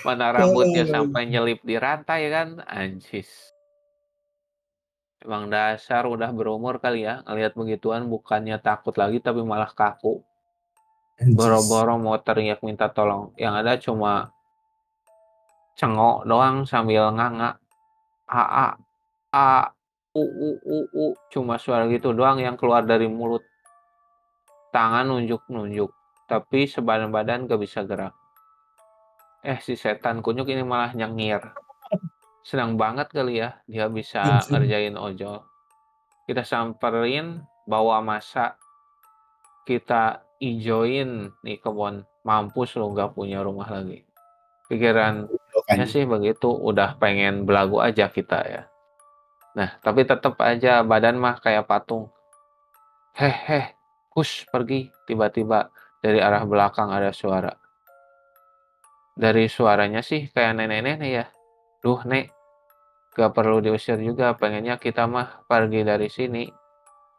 Mana 0.04 0.34
rambutnya 0.36 0.84
sampai 0.90 1.30
nyelip 1.32 1.64
di 1.64 1.80
rantai 1.80 2.28
kan? 2.28 2.60
Anjis. 2.68 3.56
Emang 5.24 5.48
dasar 5.48 6.04
udah 6.04 6.30
berumur 6.36 6.84
kali 6.84 7.08
ya. 7.08 7.24
Ngeliat 7.24 7.56
begituan 7.56 8.12
bukannya 8.12 8.60
takut 8.60 8.98
lagi 9.00 9.24
tapi 9.24 9.40
malah 9.46 9.72
kaku. 9.72 10.20
Boro-boro 11.34 11.98
mau 11.98 12.20
teriak 12.20 12.62
minta 12.62 12.92
tolong. 12.92 13.34
Yang 13.40 13.54
ada 13.64 13.74
cuma 13.82 14.14
cengok 15.78 16.26
doang 16.28 16.66
sambil 16.66 17.10
nganga. 17.14 17.58
A 18.28 18.44
a 18.44 18.68
a 19.32 19.46
u 20.18 20.24
u 20.26 20.50
u 20.66 20.78
u 20.90 21.06
cuma 21.30 21.62
suara 21.62 21.86
gitu 21.94 22.10
doang 22.18 22.42
yang 22.42 22.58
keluar 22.58 22.82
dari 22.82 23.06
mulut. 23.06 23.46
Tangan 24.74 25.14
nunjuk-nunjuk, 25.14 25.94
tapi 26.26 26.66
sebadan 26.66 27.14
badan 27.14 27.46
gak 27.46 27.62
bisa 27.62 27.86
gerak. 27.86 28.14
Eh 29.46 29.62
si 29.62 29.78
setan 29.78 30.26
kunyuk 30.26 30.50
ini 30.50 30.66
malah 30.66 30.92
nyengir. 30.98 31.40
Senang 32.42 32.76
banget 32.76 33.14
kali 33.14 33.44
ya 33.44 33.62
dia 33.70 33.86
bisa 33.88 34.42
Anjing. 34.42 34.52
ngerjain 34.52 34.96
ojol. 34.98 35.46
Kita 36.28 36.44
samperin, 36.44 37.46
bawa 37.64 38.04
masa, 38.04 38.60
kita 39.64 40.26
ijoin 40.44 41.32
nih 41.46 41.62
kebun. 41.64 42.04
Mampus 42.28 42.76
lu 42.76 42.92
gak 42.92 43.16
punya 43.16 43.40
rumah 43.40 43.72
lagi. 43.72 44.04
Pikiran 44.68 45.32
Ya 45.68 45.84
Anjing. 45.84 45.92
sih 45.92 46.04
begitu, 46.04 46.48
udah 46.52 46.96
pengen 47.00 47.48
belagu 47.48 47.80
aja 47.80 48.12
kita 48.12 48.40
ya. 48.48 48.64
Nah, 49.58 49.74
tapi 49.82 50.06
tetap 50.06 50.38
aja 50.38 50.86
badan 50.86 51.18
mah 51.18 51.42
kayak 51.42 51.66
patung. 51.66 52.14
Heh, 53.18 53.34
heh, 53.34 53.66
kus 54.14 54.46
pergi. 54.54 54.94
Tiba-tiba 55.10 55.74
dari 55.98 56.22
arah 56.22 56.46
belakang 56.46 56.94
ada 56.94 57.10
suara. 57.10 57.50
Dari 59.18 59.50
suaranya 59.50 60.06
sih 60.06 60.30
kayak 60.30 60.62
nenek-nenek 60.62 61.10
ya. 61.10 61.26
Duh, 61.82 62.06
nek, 62.06 62.30
gak 63.18 63.34
perlu 63.34 63.58
diusir 63.58 63.98
juga. 63.98 64.38
Pengennya 64.38 64.78
kita 64.78 65.10
mah 65.10 65.42
pergi 65.50 65.82
dari 65.82 66.06
sini. 66.14 66.46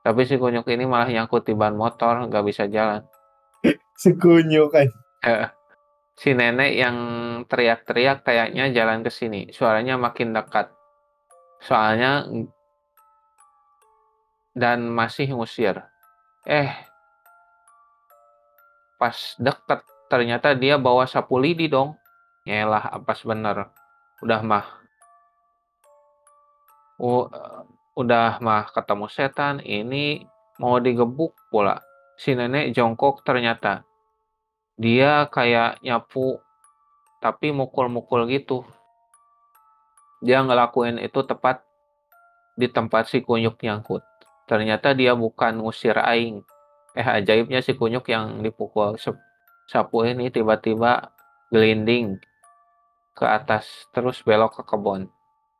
Tapi 0.07 0.22
si 0.22 0.38
kunyuk 0.38 0.70
ini 0.70 0.87
malah 0.87 1.11
nyangkut 1.11 1.42
di 1.42 1.59
ban 1.59 1.74
motor, 1.74 2.31
gak 2.31 2.46
bisa 2.46 2.70
jalan. 2.70 3.03
Sekunyuk 4.03 4.70
kan. 4.70 4.88
si 6.14 6.31
nenek 6.35 6.79
yang 6.79 6.96
teriak-teriak 7.51 8.22
kayaknya 8.22 8.70
jalan 8.70 9.03
ke 9.03 9.11
sini. 9.11 9.51
Suaranya 9.51 9.98
makin 9.98 10.31
dekat. 10.31 10.78
Soalnya 11.59 12.27
dan 14.59 14.90
masih 14.90 15.31
ngusir. 15.35 15.79
Eh, 16.47 16.71
pas 18.99 19.14
deket 19.38 19.87
ternyata 20.11 20.59
dia 20.59 20.75
bawa 20.81 21.07
sapu 21.07 21.38
lidi 21.38 21.71
dong. 21.71 21.94
Nyelah 22.42 22.99
apa 22.99 23.14
bener. 23.23 23.71
Udah 24.25 24.40
mah. 24.42 24.66
Uh, 26.99 27.31
udah 27.94 28.42
mah 28.42 28.66
ketemu 28.75 29.07
setan, 29.07 29.62
ini 29.62 30.27
mau 30.59 30.83
digebuk 30.83 31.35
pula. 31.51 31.79
Si 32.18 32.35
nenek 32.35 32.75
jongkok 32.75 33.23
ternyata. 33.23 33.87
Dia 34.75 35.31
kayak 35.31 35.83
nyapu 35.83 36.42
tapi 37.23 37.51
mukul-mukul 37.55 38.27
gitu. 38.31 38.66
Dia 40.18 40.42
ngelakuin 40.42 40.98
itu 40.98 41.22
tepat 41.22 41.62
di 42.59 42.66
tempat 42.66 43.07
si 43.07 43.22
kunyuk 43.22 43.62
nyangkut. 43.62 44.02
Ternyata 44.50 44.96
dia 44.96 45.14
bukan 45.14 45.62
ngusir 45.62 45.94
aing. 45.94 46.42
Eh 46.98 47.07
ajaibnya 47.07 47.62
si 47.62 47.78
kunyuk 47.78 48.09
yang 48.11 48.42
dipukul 48.42 48.98
sapu 49.68 50.02
ini 50.09 50.33
tiba-tiba 50.33 51.12
gelinding 51.52 52.16
ke 53.12 53.24
atas 53.28 53.87
terus 53.92 54.24
belok 54.24 54.59
ke 54.59 54.62
kebun. 54.64 55.07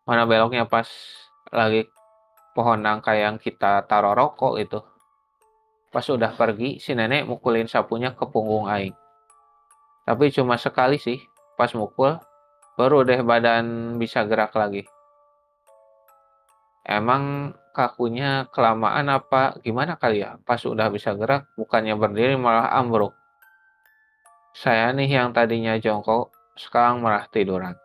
Mana 0.09 0.25
beloknya 0.25 0.65
pas 0.65 0.89
lagi 1.53 1.85
pohon 2.57 2.81
nangka 2.81 3.15
yang 3.15 3.37
kita 3.37 3.87
taruh 3.87 4.17
rokok 4.17 4.59
itu. 4.59 4.81
Pas 5.89 6.05
udah 6.05 6.37
pergi, 6.37 6.83
si 6.83 6.93
nenek 6.93 7.25
mukulin 7.25 7.65
sapunya 7.65 8.13
ke 8.13 8.25
punggung 8.29 8.69
aing. 8.69 8.93
Tapi 10.05 10.33
cuma 10.33 10.57
sekali 10.61 11.01
sih, 11.01 11.21
pas 11.57 11.73
mukul, 11.73 12.21
baru 12.79 13.03
deh 13.03 13.19
badan 13.27 13.99
bisa 13.99 14.23
gerak 14.23 14.55
lagi. 14.55 14.87
Emang 16.87 17.53
kakunya 17.75 18.47
kelamaan 18.55 19.11
apa 19.13 19.59
gimana 19.61 19.99
kali 19.99 20.23
ya? 20.25 20.39
Pas 20.47 20.63
udah 20.63 20.89
bisa 20.89 21.13
gerak, 21.19 21.51
bukannya 21.59 21.99
berdiri 21.99 22.39
malah 22.39 22.71
ambruk. 22.73 23.13
Saya 24.57 24.95
nih 24.95 25.11
yang 25.21 25.35
tadinya 25.37 25.77
jongkok, 25.77 26.33
sekarang 26.57 27.05
malah 27.05 27.29
tiduran. 27.29 27.77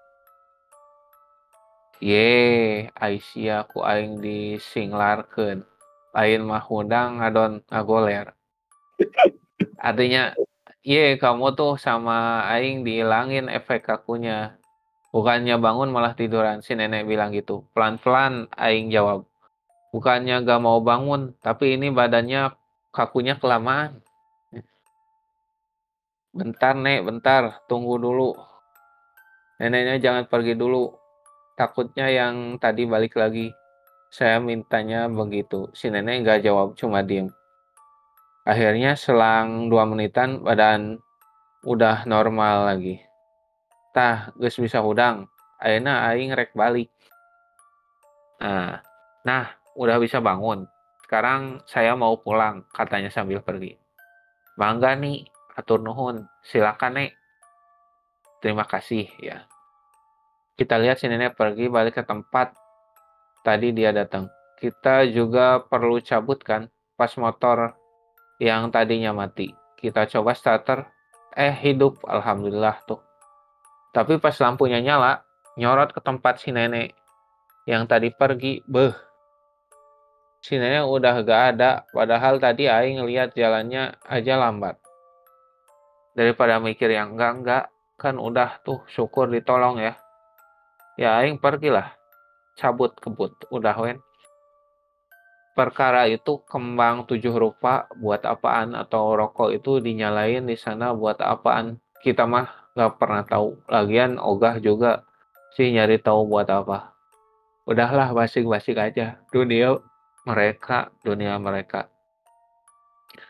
Ye, 1.99 2.89
Aisyah 2.95 3.67
ku 3.67 3.83
aing 3.83 4.23
disinglarkeun. 4.23 5.67
Lain 6.13 6.41
mah 6.45 6.63
hudang 6.63 7.19
ngadon 7.19 7.65
ngagoler. 7.67 8.33
Artinya, 9.77 10.31
ye 10.83 11.19
kamu 11.19 11.55
tuh 11.55 11.75
sama 11.75 12.47
aing 12.55 12.87
dihilangin 12.87 13.51
efek 13.51 13.87
kakunya. 13.87 14.62
Bukannya 15.13 15.61
bangun 15.61 15.93
malah 15.93 16.17
tiduran. 16.17 16.65
Si 16.65 16.73
nenek 16.73 17.05
bilang 17.05 17.29
gitu. 17.29 17.69
Pelan-pelan 17.77 18.49
Aing 18.57 18.89
jawab. 18.89 19.29
Bukannya 19.93 20.41
gak 20.41 20.57
mau 20.57 20.81
bangun, 20.81 21.37
tapi 21.37 21.77
ini 21.77 21.93
badannya 21.93 22.49
kakunya 22.89 23.37
kelamaan. 23.37 24.01
Bentar, 26.33 26.73
Nek, 26.73 27.05
bentar. 27.05 27.61
Tunggu 27.69 28.01
dulu. 28.01 28.33
Neneknya 29.61 30.01
jangan 30.01 30.25
pergi 30.25 30.57
dulu. 30.57 30.89
Takutnya 31.53 32.09
yang 32.09 32.57
tadi 32.57 32.89
balik 32.89 33.13
lagi. 33.13 33.53
Saya 34.09 34.41
mintanya 34.41 35.05
begitu. 35.05 35.69
Si 35.77 35.93
nenek 35.93 36.25
gak 36.25 36.41
jawab, 36.41 36.73
cuma 36.73 37.05
diem. 37.05 37.29
Akhirnya 38.49 38.97
selang 38.97 39.69
dua 39.69 39.85
menitan 39.85 40.41
badan 40.41 40.97
udah 41.61 42.03
normal 42.09 42.65
lagi 42.65 43.12
tah 43.93 44.33
geus 44.35 44.57
bisa 44.57 44.81
hudang. 44.81 45.29
Ayeuna 45.61 46.09
aing 46.11 46.33
rek 46.33 46.51
balik. 46.57 46.89
Nah 48.41 48.81
nah 49.23 49.53
udah 49.77 50.01
bisa 50.01 50.19
bangun. 50.19 50.67
Sekarang 51.05 51.61
saya 51.69 51.93
mau 51.93 52.17
pulang 52.17 52.65
katanya 52.73 53.13
sambil 53.13 53.39
pergi. 53.39 53.77
Mangga 54.57 54.97
nih 54.97 55.23
atur 55.53 55.79
nuhun. 55.79 56.25
Silakan 56.41 56.99
nek. 56.99 57.11
Terima 58.41 58.65
kasih 58.65 59.07
ya. 59.21 59.45
Kita 60.57 60.75
lihat 60.81 60.99
si 60.99 61.07
nenek 61.07 61.37
pergi 61.37 61.69
balik 61.69 62.01
ke 62.01 62.03
tempat 62.03 62.51
tadi 63.45 63.71
dia 63.71 63.93
datang. 63.93 64.27
Kita 64.57 65.05
juga 65.07 65.61
perlu 65.61 66.01
cabut 66.01 66.41
kan 66.41 66.67
pas 66.97 67.13
motor 67.15 67.77
yang 68.41 68.67
tadinya 68.73 69.13
mati. 69.13 69.53
Kita 69.77 70.09
coba 70.09 70.33
starter. 70.33 70.89
Eh 71.33 71.53
hidup. 71.53 72.03
Alhamdulillah 72.05 72.83
tuh 72.85 73.12
tapi 73.93 74.17
pas 74.17 74.33
lampunya 74.41 74.81
nyala, 74.81 75.21
nyorot 75.53 75.93
ke 75.93 76.01
tempat 76.01 76.41
si 76.41 76.49
nenek 76.49 76.97
yang 77.69 77.85
tadi 77.85 78.09
pergi, 78.09 78.65
beh. 78.65 78.91
Si 80.41 80.57
nenek 80.57 80.89
udah 80.89 81.21
gak 81.21 81.41
ada, 81.55 81.85
padahal 81.93 82.41
tadi 82.41 82.65
Aing 82.67 82.99
ngeliat 82.99 83.37
jalannya 83.37 83.95
aja 84.03 84.33
lambat. 84.35 84.81
Daripada 86.17 86.57
mikir 86.57 86.89
yang 86.89 87.15
enggak-enggak, 87.15 87.69
kan 87.95 88.17
udah 88.17 88.59
tuh 88.65 88.81
syukur 88.89 89.29
ditolong 89.29 89.77
ya. 89.79 89.93
Ya 90.97 91.21
Aing 91.21 91.37
pergilah, 91.37 91.93
cabut 92.57 92.97
kebut, 92.97 93.37
udah 93.53 93.77
wen. 93.77 94.01
Perkara 95.53 96.09
itu 96.09 96.41
kembang 96.49 97.05
tujuh 97.05 97.29
rupa 97.29 97.85
buat 98.01 98.25
apaan 98.25 98.73
atau 98.73 99.13
rokok 99.13 99.53
itu 99.53 99.77
dinyalain 99.77 100.49
di 100.49 100.57
sana 100.57 100.97
buat 100.97 101.21
apaan 101.21 101.77
kita 102.01 102.25
mah 102.25 102.62
nggak 102.73 102.91
pernah 102.97 103.23
tahu. 103.25 103.57
Lagian 103.69 104.17
ogah 104.17 104.57
juga 104.57 105.05
sih 105.53 105.69
nyari 105.69 106.01
tahu 106.01 106.25
buat 106.25 106.49
apa. 106.49 106.93
Udahlah 107.69 108.11
basik-basik 108.11 108.75
aja. 108.75 109.21
Dunia 109.29 109.77
mereka 110.25 110.89
dunia 111.05 111.37
mereka. 111.37 111.87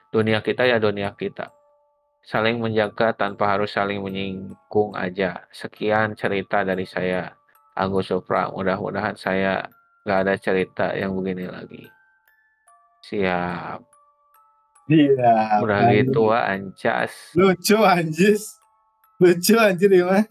Dunia 0.09 0.39
kita 0.41 0.65
ya 0.65 0.79
dunia 0.79 1.13
kita. 1.13 1.51
Saling 2.23 2.63
menjaga 2.63 3.11
tanpa 3.11 3.51
harus 3.51 3.75
saling 3.75 3.99
menyinggung 3.99 4.95
aja. 4.95 5.43
Sekian 5.51 6.15
cerita 6.15 6.63
dari 6.63 6.87
saya 6.87 7.35
Agus 7.75 8.07
Supra 8.09 8.47
mudah-mudahan 8.47 9.19
saya 9.19 9.67
nggak 10.07 10.19
ada 10.23 10.33
cerita 10.39 10.95
yang 10.95 11.19
begini 11.19 11.51
lagi. 11.51 11.83
Siap. 13.03 13.79
Iya. 14.87 15.59
Udah 15.59 15.91
gitu 15.91 16.31
ancas. 16.31 17.11
Lucu 17.35 17.83
anjis 17.83 18.62
lucu 19.23 19.55
anjir 19.55 19.87
ya 19.87 20.03
mah 20.03 20.25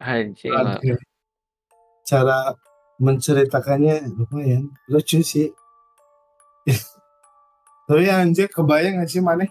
anjing. 0.00 0.56
Cara 2.08 2.56
menceritakannya 2.96 4.08
lumayan. 4.16 4.72
Lucu 4.88 5.20
sih. 5.20 5.52
Tapi 7.86 8.08
anjir 8.08 8.48
kebayang 8.48 9.04
gak 9.04 9.10
sih 9.12 9.20
mana 9.20 9.44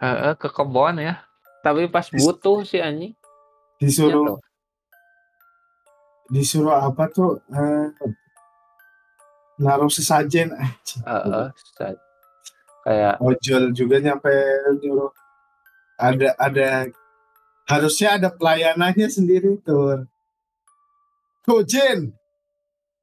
uh, 0.00 0.34
ke 0.34 0.48
kebon 0.48 0.98
ya. 0.98 1.20
Tapi 1.60 1.86
pas 1.92 2.08
butuh 2.08 2.64
si 2.64 2.80
anjing. 2.80 3.12
Disuruh 3.76 4.36
ya, 4.36 4.44
disuruh 6.32 6.76
apa 6.76 7.08
tuh 7.12 7.40
uh, 7.52 7.88
naruh 9.60 9.92
sesajen 9.92 10.52
uh, 11.04 11.48
uh, 11.48 11.48
kayak 12.84 13.20
ojol 13.20 13.72
juga 13.76 14.00
nyampe 14.00 14.32
nyuruh. 14.80 15.12
Ada 16.00 16.32
ada 16.40 16.88
Harusnya 17.70 18.18
ada 18.18 18.28
pelayanannya 18.34 19.06
sendiri 19.06 19.62
tuh. 19.62 20.02
Kojen. 21.46 22.10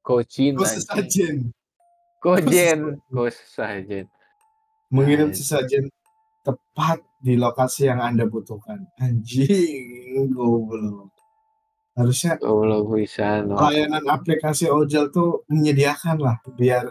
Kocin. 0.04 0.60
Kosesajen. 0.60 1.56
Kojen. 2.20 3.00
Kosesajen. 3.08 4.12
Mengirim 4.92 5.32
sesajen 5.32 5.88
tepat 6.44 7.00
di 7.20 7.40
lokasi 7.40 7.88
yang 7.88 8.04
Anda 8.04 8.28
butuhkan. 8.28 8.84
Anjing, 9.00 10.32
goblok. 10.36 11.12
Harusnya 11.96 12.36
goblok 12.36 12.92
bisa 12.92 13.40
no. 13.44 13.56
Layanan 13.56 14.04
aplikasi 14.04 14.68
ojol 14.68 15.08
tuh 15.08 15.48
menyediakan 15.48 16.16
lah 16.20 16.36
biar 16.56 16.88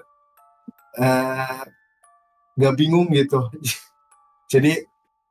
uh, 0.97 1.61
gak 2.57 2.75
bingung 2.77 3.09
gitu. 3.13 3.49
Jadi 4.51 4.77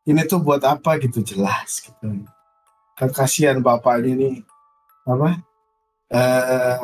ini 0.06 0.22
tuh 0.30 0.42
buat 0.42 0.62
apa 0.62 0.98
gitu 1.02 1.22
jelas 1.22 1.82
gitu 1.82 2.26
kan 2.96 3.12
kasihan 3.12 3.60
bapaknya 3.60 4.12
nih. 4.16 4.34
Apa? 5.04 5.38
Eh 6.10 6.80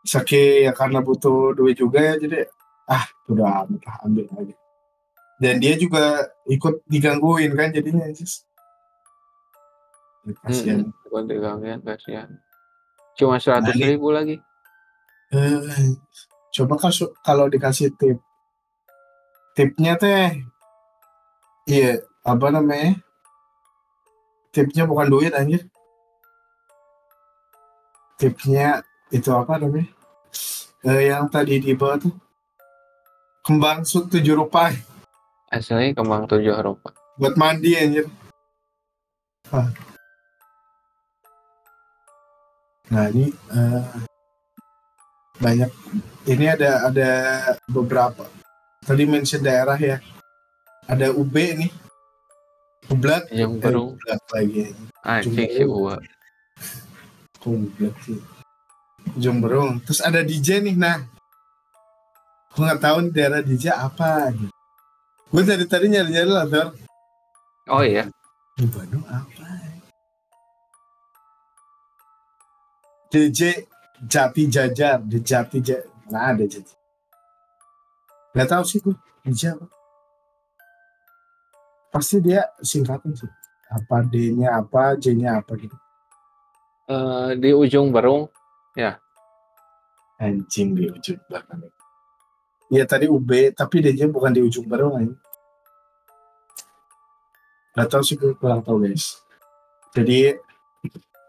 sakit 0.00 0.64
ya 0.64 0.72
karena 0.72 1.04
butuh 1.04 1.52
duit 1.52 1.76
juga 1.76 2.00
ya 2.00 2.14
jadi 2.16 2.48
ah 2.88 3.04
udah 3.28 3.68
amat 3.68 3.82
lah 3.84 3.96
ambil 4.06 4.26
aja. 4.38 4.56
Dan 5.40 5.56
dia 5.60 5.74
juga 5.76 6.30
ikut 6.48 6.84
digangguin 6.88 7.52
kan 7.56 7.72
jadinya 7.72 8.08
just 8.12 8.48
kasihan. 10.44 10.88
Hmm, 10.88 11.26
digangguin 11.28 11.80
kasihan. 11.84 12.28
Cuma 13.16 13.36
seratus 13.36 13.76
nah, 13.76 13.88
ribu 13.88 14.08
lagi. 14.12 14.36
Eh, 15.30 15.96
coba 16.56 16.74
kan 16.80 16.92
kalau 17.24 17.46
dikasih 17.48 17.92
tip. 17.96 18.18
Tipnya 19.54 19.98
teh 19.98 20.46
iya 21.68 22.00
apa 22.22 22.54
namanya 22.54 22.98
tipnya 24.50 24.84
bukan 24.86 25.06
duit 25.06 25.32
anjir. 25.34 25.66
Tipnya 28.18 28.84
itu 29.08 29.30
apa 29.32 29.56
namanya? 29.56 29.88
Eh, 30.84 31.08
yang 31.08 31.30
tadi 31.30 31.62
di 31.62 31.72
bawah 31.72 31.96
tuh. 31.96 32.14
Kembang 33.40 33.82
tujuh 33.86 34.36
rupa. 34.36 34.68
Asli 35.48 35.96
kembang 35.96 36.28
tujuh 36.28 36.52
rupa. 36.60 36.92
Buat 37.16 37.34
mandi 37.40 37.74
anjir. 37.74 38.06
Ah. 39.50 39.66
nah 42.90 43.06
ini 43.06 43.30
eh, 43.30 43.84
banyak. 45.40 45.70
Ini 46.28 46.44
ada 46.58 46.90
ada 46.90 47.10
beberapa. 47.70 48.28
Tadi 48.84 49.04
mention 49.08 49.40
daerah 49.40 49.78
ya. 49.80 49.98
Ada 50.90 51.14
UB 51.14 51.34
nih 51.34 51.70
Ublat 52.90 53.30
Yang 53.30 53.52
eh, 53.54 53.60
baru. 53.62 53.82
Ublat 53.94 54.22
lagi. 54.34 54.64
Anjing 55.06 55.48
si 55.54 55.62
Uwa. 55.62 55.94
Kok 57.38 57.54
Ublat 57.54 57.94
sih. 58.02 58.18
Jumberung 59.16 59.80
terus 59.86 60.02
ada 60.02 60.20
DJ 60.26 60.60
nih 60.60 60.76
nah. 60.76 61.06
Gue 62.50 62.66
nggak 62.66 62.82
tahu 62.82 62.96
nih 63.06 63.12
daerah 63.14 63.40
DJ 63.40 63.70
apa 63.70 64.34
gitu. 64.34 64.52
gue 65.30 65.42
dari 65.46 65.64
tadi 65.70 65.86
nyari 65.86 66.10
nyari 66.10 66.30
lah 66.30 66.46
Thor. 66.50 66.68
Oh 67.70 67.86
iya. 67.86 68.10
di 68.58 68.66
Bandung 68.66 69.06
apa? 69.06 69.46
DJ 73.14 73.64
Jati 74.02 74.42
Jajar 74.50 74.98
di 75.06 75.22
Jati 75.22 75.62
Jajar 75.62 75.86
nggak 76.10 76.24
ada 76.34 76.44
Jati. 76.44 76.74
Nggak 78.34 78.48
tahu 78.50 78.62
sih 78.66 78.82
gue 78.82 78.94
DJ 79.22 79.54
apa 79.54 79.79
pasti 81.90 82.22
dia 82.22 82.46
singkatan 82.62 83.12
sih. 83.12 83.30
Apa 83.70 84.02
D-nya 84.02 84.58
apa 84.58 84.98
J-nya 84.98 85.42
apa 85.42 85.54
gitu. 85.58 85.76
Eh, 86.90 87.38
di 87.38 87.50
ujung 87.54 87.94
Berung 87.94 88.26
anjing 90.20 90.76
di 90.76 90.84
ujung 90.86 91.18
belakang. 91.26 91.64
Iya 92.70 92.84
tadi 92.86 93.08
UB 93.10 93.56
tapi 93.56 93.82
D-nya 93.82 94.06
bukan 94.06 94.30
di 94.30 94.44
ujung 94.44 94.68
baru 94.68 94.94
kan 94.94 95.10
nggak 97.70 97.86
tahu 97.86 98.02
sih 98.02 98.18
gue 98.18 98.34
kurang 98.36 98.60
tahu 98.66 98.84
guys. 98.84 99.22
Jadi 99.96 100.34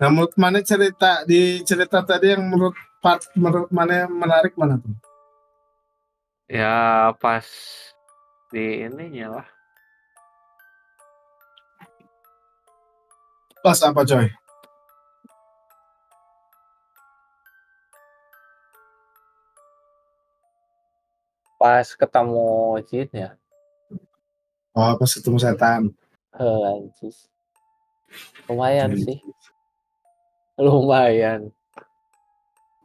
nah 0.01 0.09
menurut 0.09 0.33
mana 0.33 0.65
cerita 0.65 1.21
di 1.29 1.61
cerita 1.61 2.01
tadi 2.01 2.33
yang 2.33 2.41
menurut 2.41 2.73
part 2.99 3.21
menurut 3.37 3.69
mana 3.69 4.05
yang 4.05 4.11
menarik 4.13 4.53
mana 4.57 4.81
tuh? 4.81 4.97
Ya 6.49 7.13
pas 7.21 7.47
di 8.51 8.83
ininya 8.89 9.39
lah 9.39 9.47
pas 13.61 13.77
apa 13.85 14.01
coy 14.01 14.27
pas 21.61 21.85
ketemu 21.93 22.49
Jin 22.89 23.09
ya? 23.13 23.29
Oh 24.73 24.97
pas 24.97 25.11
ketemu 25.13 25.37
setan. 25.37 25.93
Anjis. 26.33 27.29
lumayan 28.49 28.97
sih. 28.97 29.21
Lumayan. 30.57 31.53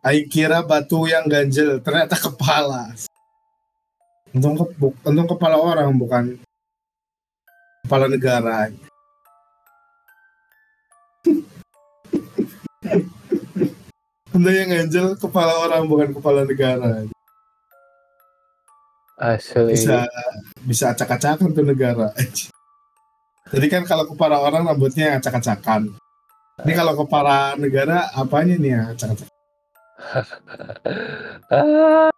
Aing 0.04 0.28
kira 0.28 0.60
batu 0.60 1.08
yang 1.08 1.24
ganjel 1.24 1.80
ternyata 1.80 2.20
kepala. 2.20 2.92
Untung, 4.36 4.60
ke, 4.60 4.64
untung 5.08 5.28
kepala 5.32 5.56
orang 5.56 5.96
bukan 5.96 6.36
kepala 7.88 8.12
negara 8.12 8.68
Untung 14.36 14.52
yang 14.52 14.68
ganjel 14.68 15.16
kepala 15.16 15.64
orang 15.64 15.88
bukan 15.88 16.12
kepala 16.12 16.44
negara. 16.44 17.08
Asli. 19.16 19.72
Bisa 19.72 20.04
bisa 20.60 20.92
acak-acakan 20.92 21.56
tuh 21.56 21.64
negara. 21.64 22.12
Jadi 23.48 23.66
kan 23.72 23.88
kalau 23.88 24.04
kepala 24.12 24.36
orang 24.36 24.68
rambutnya 24.68 25.16
acak-acakan. 25.16 25.88
Ini 26.68 26.72
kalau 26.76 27.00
kepala 27.00 27.56
negara 27.56 28.12
apanya 28.12 28.60
nih 28.60 28.76
ya 28.76 28.92
acak-acak 28.92 29.28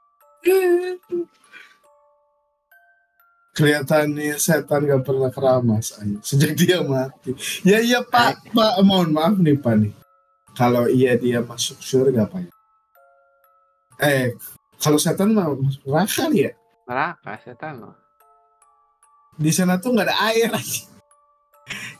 kelihatannya 3.59 4.39
setan 4.39 4.87
gak 4.87 5.03
pernah 5.03 5.35
keramas 5.35 5.99
ay. 5.99 6.15
sejak 6.23 6.55
dia 6.55 6.79
mati. 6.87 7.35
Ya 7.67 7.83
iya 7.83 7.99
pak. 8.03 8.39
Pak 8.55 8.79
mohon 8.87 9.11
maaf 9.11 9.35
nih 9.39 9.59
pak 9.59 9.75
nih 9.79 9.93
kalau 10.59 10.91
iya 10.91 11.15
dia 11.15 11.39
masuk 11.47 11.79
surga 11.79 12.27
pak 12.27 12.43
ya? 12.43 12.53
Eh 14.03 14.27
kalau 14.83 14.99
setan 14.99 15.31
mah 15.31 15.55
masuk 15.55 15.87
neraka 15.87 16.27
ya? 16.35 16.51
Neraka 16.91 17.39
setan 17.47 17.87
loh 17.87 18.09
di 19.39 19.55
sana 19.55 19.79
tuh 19.79 19.95
nggak 19.95 20.11
ada 20.11 20.17
air 20.35 20.51
aja 20.51 20.83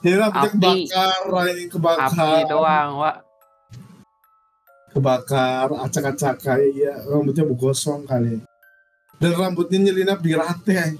jadi 0.03 0.15
Api. 0.27 0.55
kebakar 0.55 1.23
ay, 1.45 1.51
api 1.51 1.63
kebakar. 1.69 2.47
Doang 2.49 2.89
wak. 3.03 3.17
Kebakar 4.95 5.69
acak-acak 5.85 6.41
kayak 6.41 6.71
ya 6.73 6.93
rambutnya 7.05 7.45
gosong 7.53 8.07
kali. 8.07 8.41
Dan 9.21 9.31
rambutnya 9.37 9.77
nyelinap 9.77 10.23
di 10.25 10.33
rantai 10.33 10.97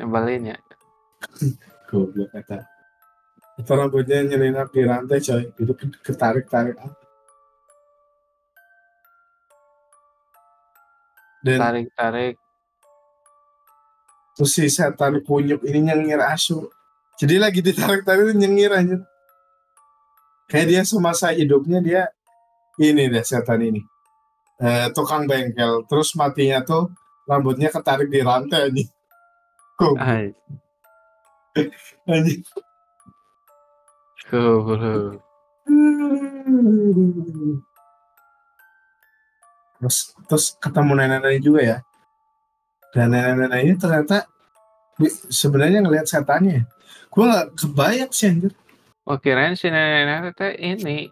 nyebelin 0.00 0.54
ya. 0.54 0.58
Goblok 1.90 2.32
kata 2.32 2.69
itu 3.60 3.72
rambutnya 3.76 4.24
nyelinap 4.24 4.72
di 4.72 4.80
rantai 4.88 5.20
coy. 5.20 5.52
Itu 5.52 5.72
ke- 5.76 6.00
ketarik-tarik. 6.00 6.80
Dan 11.40 11.56
tarik 11.56 11.88
tarik 11.96 12.36
terus 14.36 14.52
si 14.56 14.68
setan 14.72 15.20
kunyuk 15.24 15.60
ini 15.68 15.92
nyengir 15.92 16.20
asu. 16.20 16.68
Jadi 17.20 17.36
lagi 17.36 17.60
ditarik-tarik 17.60 18.32
nyengir 18.32 18.72
aja 18.72 18.96
kayak 20.48 20.66
dia 20.68 20.82
semasa 20.84 21.32
hidupnya 21.32 21.80
dia 21.84 22.02
ini 22.80 23.12
deh 23.12 23.24
setan 23.24 23.60
ini. 23.60 23.84
Eh, 24.60 24.88
tukang 24.96 25.24
bengkel. 25.24 25.84
Terus 25.88 26.12
matinya 26.16 26.64
tuh 26.64 26.92
rambutnya 27.28 27.68
ketarik 27.68 28.08
di 28.08 28.20
rantai 28.20 28.68
aja 28.68 28.84
anjing 32.12 32.44
goblok. 34.30 35.18
terus 39.80 40.12
terus 40.28 40.46
ketemu 40.60 40.92
nenek-nenek 40.94 41.40
juga 41.42 41.60
ya? 41.64 41.78
Dan 42.92 43.16
nenek-nenek 43.16 43.60
ini 43.64 43.74
ternyata 43.80 44.28
sebenarnya 45.32 45.80
ngelihat 45.82 46.06
setannya. 46.06 46.68
Gue 47.10 47.24
nggak 47.26 47.48
kebayang 47.58 48.12
sih 48.12 48.28
anjir. 48.30 48.52
Oh 49.08 49.16
kirain 49.18 49.56
si 49.56 49.72
nenek-nenek 49.72 50.36
teh 50.36 50.52
ini. 50.60 51.08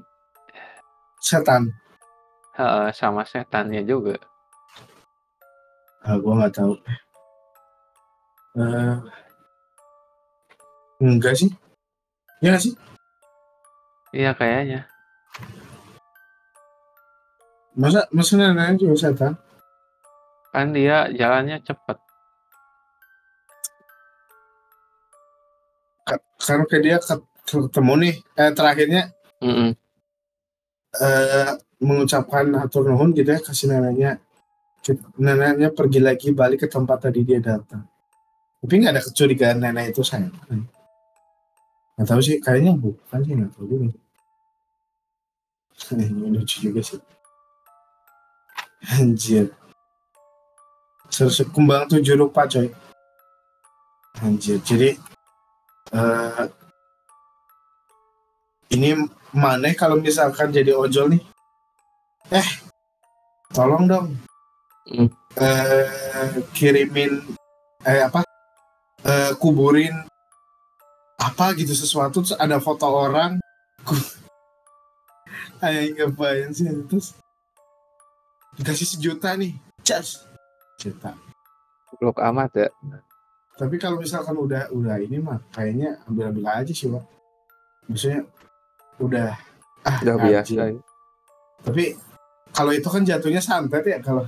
Setan. 1.18 1.72
Eh, 2.54 2.90
sama 2.94 3.26
setannya 3.26 3.82
juga. 3.82 4.14
ah, 6.06 6.16
gue 6.16 6.32
nggak 6.32 6.54
tahu. 6.54 6.74
Eh, 8.58 8.96
enggak 11.02 11.34
sih. 11.34 11.50
Ya 12.38 12.54
sih 12.54 12.76
Iya 14.12 14.32
kayaknya. 14.32 14.88
masa 17.78 18.34
nenek 18.34 18.82
juga 18.82 18.98
setan 18.98 19.32
Kan 20.50 20.74
dia 20.74 21.06
jalannya 21.14 21.62
cepet. 21.62 21.98
Ka- 26.02 26.24
karena 26.40 26.64
kayak 26.66 26.82
dia 26.82 26.96
ket- 26.98 27.30
ketemu 27.46 27.92
nih 28.02 28.14
eh, 28.34 28.50
terakhirnya 28.56 29.02
Mm-mm. 29.38 29.70
eh, 30.98 31.52
mengucapkan 31.78 32.48
hatur 32.58 32.88
nuhun 32.90 33.14
gitu 33.14 33.30
ya 33.30 33.38
kasih 33.38 33.70
neneknya 33.70 34.18
neneknya 35.20 35.68
pergi 35.70 36.00
lagi 36.02 36.28
balik 36.34 36.64
ke 36.64 36.68
tempat 36.68 37.06
tadi 37.06 37.22
dia 37.22 37.38
datang 37.38 37.84
tapi 38.58 38.72
nggak 38.74 38.92
ada 38.98 39.02
kecurigaan 39.04 39.60
nenek 39.62 39.92
itu 39.94 40.02
saya 40.02 40.26
nggak 41.98 42.14
tahu 42.14 42.22
sih 42.22 42.38
kayaknya 42.38 42.78
bukan 42.78 43.18
sih 43.26 43.34
nggak 43.34 43.50
tahu 43.58 43.66
juga. 43.66 43.90
Ini 45.98 46.30
lucu 46.30 46.56
juga 46.62 46.78
sih. 46.78 47.02
Anjir. 48.94 49.50
Serse 51.10 51.42
kembang 51.50 51.90
tujuh 51.90 52.14
rupa 52.14 52.46
coy. 52.46 52.70
Anjir 54.22 54.62
jadi 54.62 54.94
eh 55.90 56.46
ini 58.70 58.94
mana 59.34 59.74
kalau 59.74 59.98
misalkan 59.98 60.54
jadi 60.54 60.78
ojol 60.78 61.18
nih? 61.18 61.22
Eh 62.30 62.48
tolong 63.50 63.90
dong. 63.90 64.06
Hmm. 64.86 65.10
eh 65.42 66.30
kirimin 66.54 67.26
eh 67.82 68.06
apa? 68.06 68.22
Eh 69.02 69.32
kuburin 69.42 70.06
apa 71.28 71.52
gitu 71.60 71.76
sesuatu 71.76 72.24
terus 72.24 72.32
ada 72.40 72.56
foto 72.58 72.88
orang 72.88 73.36
Ayo 75.58 75.90
ngapain 75.92 76.54
sih 76.54 76.70
terus 76.86 77.18
dikasih 78.56 78.86
sejuta 78.96 79.34
nih 79.36 79.52
cas 79.84 80.22
juta 80.78 81.12
Blok 81.98 82.22
amat 82.22 82.50
ya. 82.54 82.68
tapi 83.58 83.74
kalau 83.76 83.98
misalkan 83.98 84.38
udah 84.38 84.70
udah 84.70 84.96
ini 85.02 85.18
mah 85.18 85.42
kayaknya 85.50 85.98
ambil 86.06 86.30
ambil 86.30 86.46
aja 86.46 86.70
sih 86.70 86.86
pak 86.86 87.02
maksudnya 87.90 88.22
udah 89.02 89.34
ah 89.82 89.98
Udah 90.06 90.16
biasa. 90.22 90.54
ya. 90.70 90.78
tapi 91.66 91.98
kalau 92.54 92.70
itu 92.70 92.86
kan 92.86 93.02
jatuhnya 93.02 93.42
santet 93.42 93.82
ya 93.82 93.98
kalau 93.98 94.26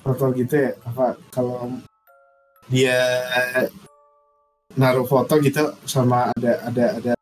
foto 0.00 0.32
gitu 0.32 0.56
ya 0.56 0.72
apa 0.88 1.20
kalau 1.28 1.68
dia 2.72 2.96
naruh 4.78 5.06
foto 5.06 5.38
gitu 5.42 5.74
sama 5.88 6.30
ada 6.34 6.52
ada 6.66 6.84
ada. 6.98 7.12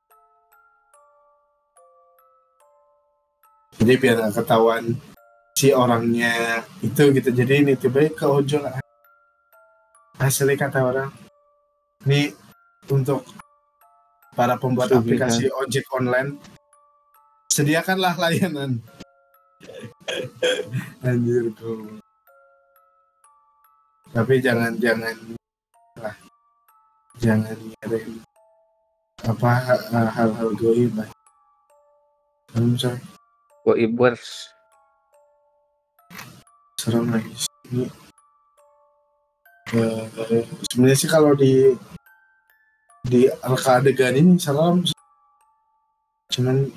Jadi 3.79 3.93
biar 3.97 4.15
nggak 4.19 4.35
ketahuan 4.43 4.85
si 5.55 5.71
orangnya 5.73 6.61
itu 6.85 7.15
gitu. 7.15 7.31
Jadi 7.31 7.53
ini 7.65 7.73
tiba 7.79 8.05
ke 8.11 8.27
ojol 8.27 8.67
hasilnya 10.19 10.59
kata 10.59 10.83
orang 10.83 11.11
ini 12.05 12.35
untuk 12.91 13.23
para 14.35 14.59
pembuat 14.59 14.91
aplikasi 14.91 15.47
ojek 15.49 15.87
online 15.95 16.37
sediakanlah 17.49 18.19
layanan. 18.19 18.83
Anjir 21.07 21.51
tuh 21.55 22.03
tapi 24.13 24.41
jangan 24.41 24.73
jangan 24.81 25.38
jangan 27.19 27.59
ngirim 27.59 28.23
apa 29.27 29.51
uh, 29.93 30.11
hal-hal 30.15 30.51
goib 30.55 30.95
lah 30.95 31.11
Serem, 32.49 32.81
coy. 32.81 32.97
Go 33.69 33.77
Ibers. 33.77 34.49
serem 36.79 37.11
lagi 37.11 37.35
ini 37.69 37.85
eh, 39.75 40.47
sebenarnya 40.71 40.97
sih 40.97 41.11
kalau 41.11 41.35
di 41.35 41.75
di 43.03 43.27
reka 43.29 43.83
adegan 43.83 44.15
ini 44.15 44.39
serem 44.39 44.87
cuman 46.31 46.71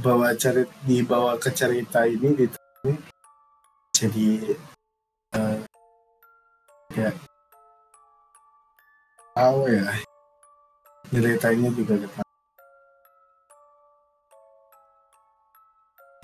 bawa 0.00 0.32
cerita 0.34 0.72
dibawa 0.88 1.36
ke 1.36 1.52
cerita 1.52 2.08
ini 2.08 2.32
di 2.32 2.46
jadi 3.92 4.56
eh, 5.36 5.56
ya 6.96 7.12
tahu 9.36 9.68
ya. 9.68 9.84
Ceritanya 11.12 11.68
juga 11.70 11.94
kita 12.00 12.20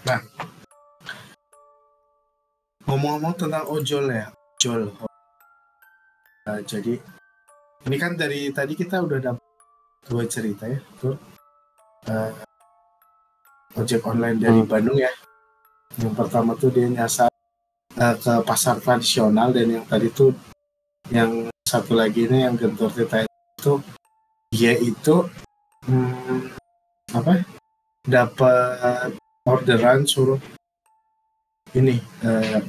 nah. 0.02 0.20
Ngomong-ngomong 2.88 3.34
tentang 3.38 3.64
ojol 3.70 4.10
ya 4.10 4.26
ojol. 4.58 4.90
Nah, 6.42 6.58
jadi 6.66 6.98
ini 7.86 7.96
kan 7.98 8.18
dari 8.18 8.50
tadi 8.50 8.74
kita 8.74 8.98
udah 9.02 9.18
dapat 9.22 9.44
dua 10.08 10.24
cerita 10.26 10.66
ya 10.66 10.80
tuh 10.98 11.14
Eh, 12.02 12.32
ojek 13.78 14.02
online 14.02 14.42
dari 14.42 14.58
Hmm. 14.58 14.66
Bandung 14.66 14.98
ya. 14.98 15.14
Yang 16.02 16.14
pertama 16.18 16.58
tuh 16.58 16.74
dia 16.74 16.90
nyasar 16.90 17.30
eh, 17.94 18.14
ke 18.18 18.42
pasar 18.42 18.82
tradisional 18.82 19.54
dan 19.54 19.70
yang 19.70 19.86
tadi 19.86 20.10
tuh 20.10 20.34
yang 21.14 21.41
satu 21.72 21.96
lagi 21.96 22.28
ini 22.28 22.44
yang 22.44 22.52
gentur 22.60 22.92
cerita 22.92 23.24
itu 23.24 23.80
dia 24.52 24.76
itu 24.76 25.24
hmm, 25.88 26.52
apa? 27.16 27.40
Dapat 28.04 29.16
orderan 29.48 30.04
suruh 30.04 30.36
ini 31.72 31.96
eh, 32.28 32.60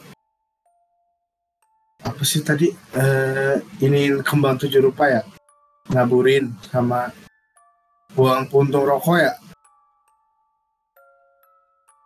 apa 2.00 2.24
sih 2.24 2.40
tadi? 2.48 2.72
Eh 2.96 3.60
ini 3.84 4.24
kembang 4.24 4.56
tujuh 4.64 4.80
rupa 4.80 5.12
ya? 5.12 5.22
Ngaburin 5.92 6.56
sama 6.72 7.12
buang 8.16 8.48
puntung 8.48 8.88
rokok 8.88 9.20
ya? 9.20 9.36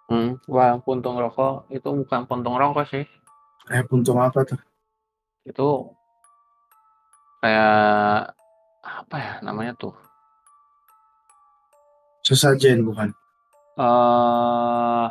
Hmm, 0.10 0.41
wah, 0.50 0.82
puntung 0.82 1.22
rokok 1.22 1.70
itu 1.70 1.86
bukan 1.93 2.26
puntung 2.26 2.58
rokok 2.58 2.89
sih. 2.89 3.06
eh 3.70 3.84
puntung 3.86 4.18
apa 4.18 4.41
tuh? 4.50 4.58
Itu 5.45 5.93
kayak 7.42 8.34
apa 8.84 9.16
ya 9.20 9.34
namanya 9.46 9.74
tuh? 9.78 9.94
sesajen 12.28 12.84
bukan 12.84 13.10
eh 13.80 15.08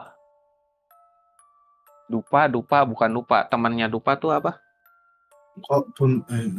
dupa, 2.06 2.46
dupa, 2.46 2.86
bukan 2.86 3.10
dupa. 3.10 3.38
Temannya 3.50 3.90
dupa 3.90 4.14
tuh 4.14 4.30
apa? 4.30 4.60
kok 5.56 5.88
pun 5.96 6.20
eh, 6.28 6.52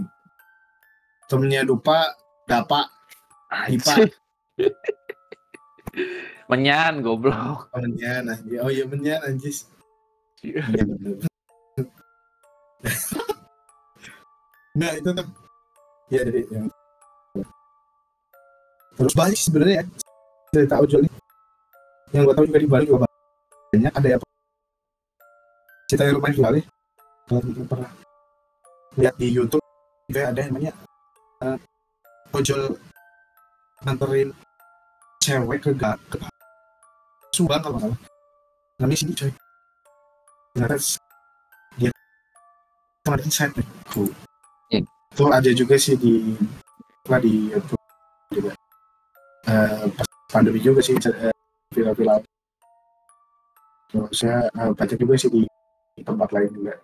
temennya 1.30 1.61
dupa 1.61 2.09
dapa 2.49 2.89
Dipa. 3.70 3.93
Menyan, 6.49 7.03
goblok. 7.03 7.68
menyan 7.76 8.28
anjir 8.32 8.59
oh 8.63 8.72
iya 8.72 8.88
menyan 8.88 9.20
anjis 9.24 9.68
Iya, 10.41 10.61
nah 14.78 14.91
itu 14.93 15.09
tuh 15.11 15.28
ya 16.08 16.22
jadi 16.24 16.41
yang 16.51 16.68
terus 18.97 19.14
balik 19.14 19.38
sebenarnya 19.38 19.84
ya. 19.84 19.86
Cerita 20.47 20.80
ojol 20.80 21.05
ini. 21.05 21.20
Yang 22.16 22.24
gue 22.24 22.36
tahu 22.39 22.45
juga 22.47 22.60
di 22.64 22.70
Bali 22.72 22.86
juga 22.88 22.99
banyak 23.76 23.93
ada 23.93 24.08
yang 24.16 24.22
cerita 25.91 26.03
yang 26.08 26.16
lumayan 26.18 26.36
viral 26.36 26.53
ya. 26.55 26.64
Kalau 27.28 27.41
pernah 27.68 27.91
lihat 28.97 29.16
di 29.20 29.28
YouTube 29.30 29.64
juga 30.08 30.32
ada 30.32 30.39
yang 30.39 30.51
namanya 30.55 30.74
eh, 31.43 31.58
ojol 32.34 32.62
nganterin 33.84 34.30
cewek 35.22 35.60
ke 35.62 35.72
ga 35.76 35.99
ke 36.08 36.18
Subang 37.36 37.62
kalau 37.62 37.78
nggak 37.78 37.93
salah. 37.93 37.99
Namanya 38.82 38.97
sini 38.97 39.14
coy. 39.14 39.32
Ternyata 40.55 40.78
dia 41.78 41.91
kemarin 43.05 43.30
saya 43.30 43.53
tuh. 43.53 44.10
Itu 45.18 45.26
ada 45.34 45.49
juga 45.49 45.74
sih 45.82 45.97
di 45.97 46.38
apa 47.09 47.18
di 47.18 47.49
YouTube 47.49 47.82
juga. 48.30 48.53
Eh, 49.49 49.89
pas 49.97 50.05
pandemi 50.30 50.61
juga 50.61 50.78
sih 50.78 50.93
eh, 50.93 51.34
viral-viral. 51.74 52.22
Terus 53.89 54.13
saya 54.13 54.45
eh, 54.45 54.72
baca 54.78 54.93
juga 54.93 55.18
sih 55.18 55.34
di, 55.34 55.41
di 55.97 56.01
tempat 56.05 56.30
lain 56.30 56.53
juga. 56.53 56.78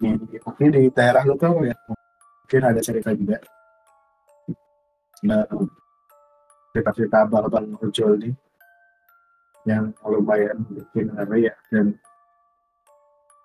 Di, 0.00 0.08
di, 0.24 0.36
mungkin 0.40 0.68
di 0.72 0.88
daerah 0.88 1.20
lokal 1.28 1.68
ya 1.68 1.76
mungkin 1.84 2.60
ada 2.64 2.80
cerita 2.80 3.12
juga. 3.12 3.36
Nah, 5.28 5.44
cerita-cerita 6.72 7.28
abang-abang 7.28 7.76
ojol 7.84 8.24
nih 8.24 8.32
yang 9.68 9.92
lumayan 10.00 10.64
bikin 10.72 11.12
ngeri 11.12 11.52
ya 11.52 11.54
dan 11.68 11.92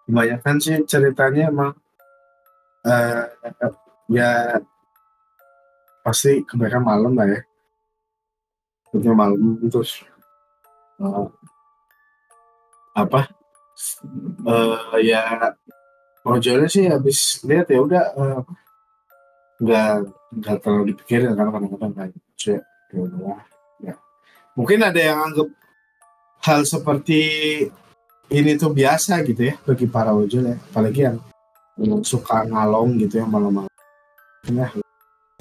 kebanyakan 0.08 0.56
sih 0.64 0.80
ceritanya 0.88 1.52
emang 1.52 1.76
eh 2.88 3.28
ya 4.10 4.58
pasti 6.02 6.42
kebanyakan 6.42 6.84
malam 6.84 7.14
lah 7.14 7.28
ya. 7.30 7.40
Kebanyakan 8.90 9.18
malam 9.18 9.40
terus 9.70 10.02
eh, 10.98 11.28
apa 12.98 13.30
eh 14.50 14.78
ya 15.06 15.54
ojolnya 16.26 16.68
sih 16.68 16.90
habis 16.90 17.40
lihat 17.46 17.70
ya 17.70 17.80
udah 17.80 18.04
eh, 18.18 18.42
nggak 19.62 19.92
nggak 20.42 20.58
terlalu 20.66 20.84
dipikirin 20.94 21.38
karena 21.38 21.52
kadang-kadang 21.54 21.94
kayak 21.94 22.14
ya. 22.42 22.60
Ya 22.90 23.00
udahlah 23.06 23.42
ya. 23.86 23.94
Mungkin 24.58 24.82
ada 24.82 24.98
yang 24.98 25.20
anggap 25.30 25.50
hal 26.42 26.66
seperti 26.66 27.22
ini 28.34 28.52
tuh 28.58 28.74
biasa 28.74 29.22
gitu 29.30 29.54
ya 29.54 29.56
bagi 29.62 29.86
para 29.86 30.10
ojol 30.10 30.50
ya. 30.50 30.58
Apalagi 30.74 31.02
yang 31.06 31.18
suka 32.02 32.50
ngalong 32.50 32.98
gitu 32.98 33.22
ya 33.22 33.26
malam-malam 33.30 33.69
ya 34.48 34.68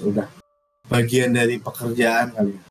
udah. 0.03 0.29
Bagian 0.89 1.37
dari 1.37 1.61
pekerjaan 1.61 2.33
kali 2.33 2.53
ya. 2.57 2.63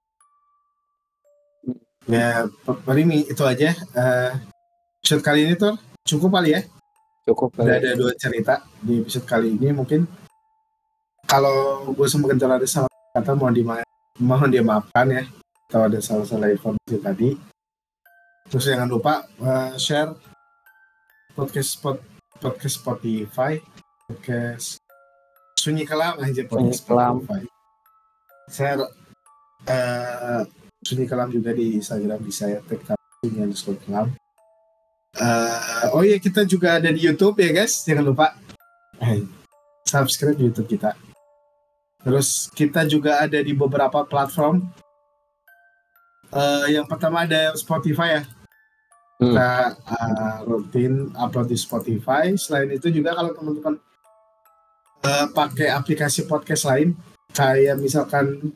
Ya 2.07 2.27
pa- 2.63 2.79
paling 2.81 3.05
ini- 3.07 3.27
itu 3.27 3.43
aja. 3.43 3.75
Eh 3.75 4.31
episode 5.03 5.23
kali 5.23 5.47
ini 5.47 5.53
tuh 5.55 5.75
cukup 6.07 6.39
kali 6.39 6.55
ya? 6.55 6.61
Cukup 7.27 7.51
udah 7.59 7.77
kali. 7.77 7.83
ada 7.83 7.89
dua 7.99 8.11
cerita 8.15 8.63
di 8.79 9.03
episode 9.03 9.27
kali 9.27 9.55
ini 9.59 9.75
mungkin. 9.75 10.07
Kalau 11.27 11.83
gue 11.91 12.07
sempat 12.07 12.39
ada 12.39 12.63
salah 12.63 12.87
kata 13.11 13.35
mohon 13.35 13.51
di 13.51 13.63
mohon 14.23 14.47
dimaafkan 14.49 15.11
ya 15.11 15.23
atau 15.67 15.83
ada 15.83 15.99
salah-salah 15.99 16.47
informasi 16.47 16.95
tadi. 17.03 17.29
Terus 18.47 18.63
jangan 18.63 18.87
lupa 18.87 19.27
eh, 19.43 19.75
share 19.75 20.15
podcast 21.35 21.75
spot 21.75 21.99
podcast 22.39 22.75
Spotify 22.79 23.59
podcast 24.07 24.76
sunyi 25.57 25.83
kelam 25.83 26.21
aja 26.21 26.41
Sunyi 26.45 26.77
Kelam. 26.77 27.15
Share 28.47 28.85
eh, 29.67 30.41
sunyi 30.85 31.05
kelam 31.09 31.27
juga 31.33 31.51
di 31.51 31.75
Instagram 31.75 32.23
di 32.23 32.31
saya 32.31 32.63
tag 32.63 32.79
sunyi 33.25 33.43
underscore 33.43 33.81
kelam 33.83 34.13
Eh, 35.17 35.85
oh 35.97 36.05
iya 36.05 36.21
kita 36.21 36.45
juga 36.45 36.77
ada 36.77 36.93
di 36.93 37.01
YouTube 37.01 37.41
ya 37.41 37.49
guys 37.49 37.81
jangan 37.81 38.05
lupa 38.05 38.37
Eh, 39.01 39.25
subscribe 39.81 40.37
YouTube 40.37 40.69
kita 40.69 40.93
Terus 42.07 42.47
kita 42.55 42.87
juga 42.87 43.19
ada 43.19 43.35
di 43.43 43.51
beberapa 43.51 44.07
platform. 44.07 44.63
Uh, 46.31 46.63
yang 46.71 46.87
pertama 46.87 47.27
ada 47.27 47.51
Spotify 47.59 48.19
ya. 48.19 48.23
Hmm. 49.19 49.35
Kita 49.35 49.51
uh, 49.75 50.37
rutin 50.47 51.11
upload 51.19 51.51
di 51.51 51.59
Spotify. 51.59 52.31
Selain 52.39 52.71
itu 52.71 52.87
juga 52.95 53.11
kalau 53.11 53.35
teman-teman 53.35 53.75
uh, 55.07 55.25
pakai 55.31 55.71
aplikasi 55.71 56.27
podcast 56.27 56.67
lain, 56.67 56.91
kayak 57.31 57.79
misalkan 57.79 58.51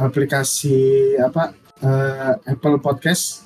aplikasi 0.00 1.12
apa 1.20 1.52
uh, 1.84 2.32
Apple 2.48 2.80
Podcast, 2.80 3.44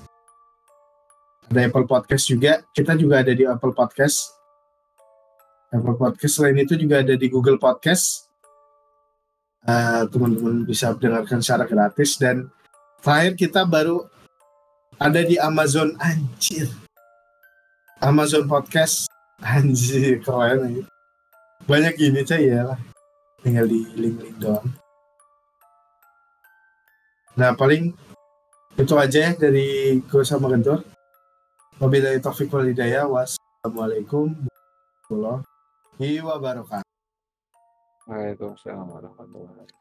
ada 1.51 1.67
Apple 1.67 1.87
Podcast 1.91 2.31
juga. 2.31 2.63
Kita 2.71 2.95
juga 2.95 3.27
ada 3.27 3.35
di 3.35 3.43
Apple 3.43 3.75
Podcast. 3.75 4.39
Apple 5.71 5.99
Podcast 5.99 6.35
selain 6.39 6.59
itu 6.59 6.75
juga 6.79 7.03
ada 7.03 7.15
di 7.15 7.27
Google 7.31 7.59
Podcast. 7.59 8.31
Eh, 9.61 10.03
teman-teman 10.09 10.65
bisa 10.65 10.97
dengarkan 10.97 11.39
secara 11.45 11.69
gratis. 11.69 12.19
Dan 12.19 12.51
terakhir 13.05 13.39
kita 13.39 13.63
baru 13.63 14.09
ada 14.99 15.21
di 15.23 15.39
Amazon. 15.39 15.95
Anjir. 16.03 16.67
Amazon 18.03 18.51
Podcast. 18.51 19.07
Anjir 19.39 20.23
keren 20.27 20.87
banyak 21.71 21.95
ini 22.03 22.27
cah 22.27 22.41
ya. 22.43 22.75
Tinggal 23.47 23.71
di 23.71 23.87
link-link 23.95 24.37
doang. 24.43 24.67
Nah 27.39 27.55
paling 27.55 27.95
itu 28.75 28.95
aja 28.99 29.31
ya 29.31 29.33
dari 29.39 30.03
gue 30.03 30.23
sama 30.27 30.51
Gentur 30.51 30.83
Wabillahi 31.79 32.19
taufiq 32.21 32.51
wal 32.53 32.69
hidayah. 32.69 33.07
Wassalamualaikum 33.09 34.35
warahmatullahi 35.09 36.21
wabarakatuh. 36.21 36.91
Waalaikumsalam 38.05 38.85
warahmatullahi 38.85 39.47
wabarakatuh. 39.49 39.80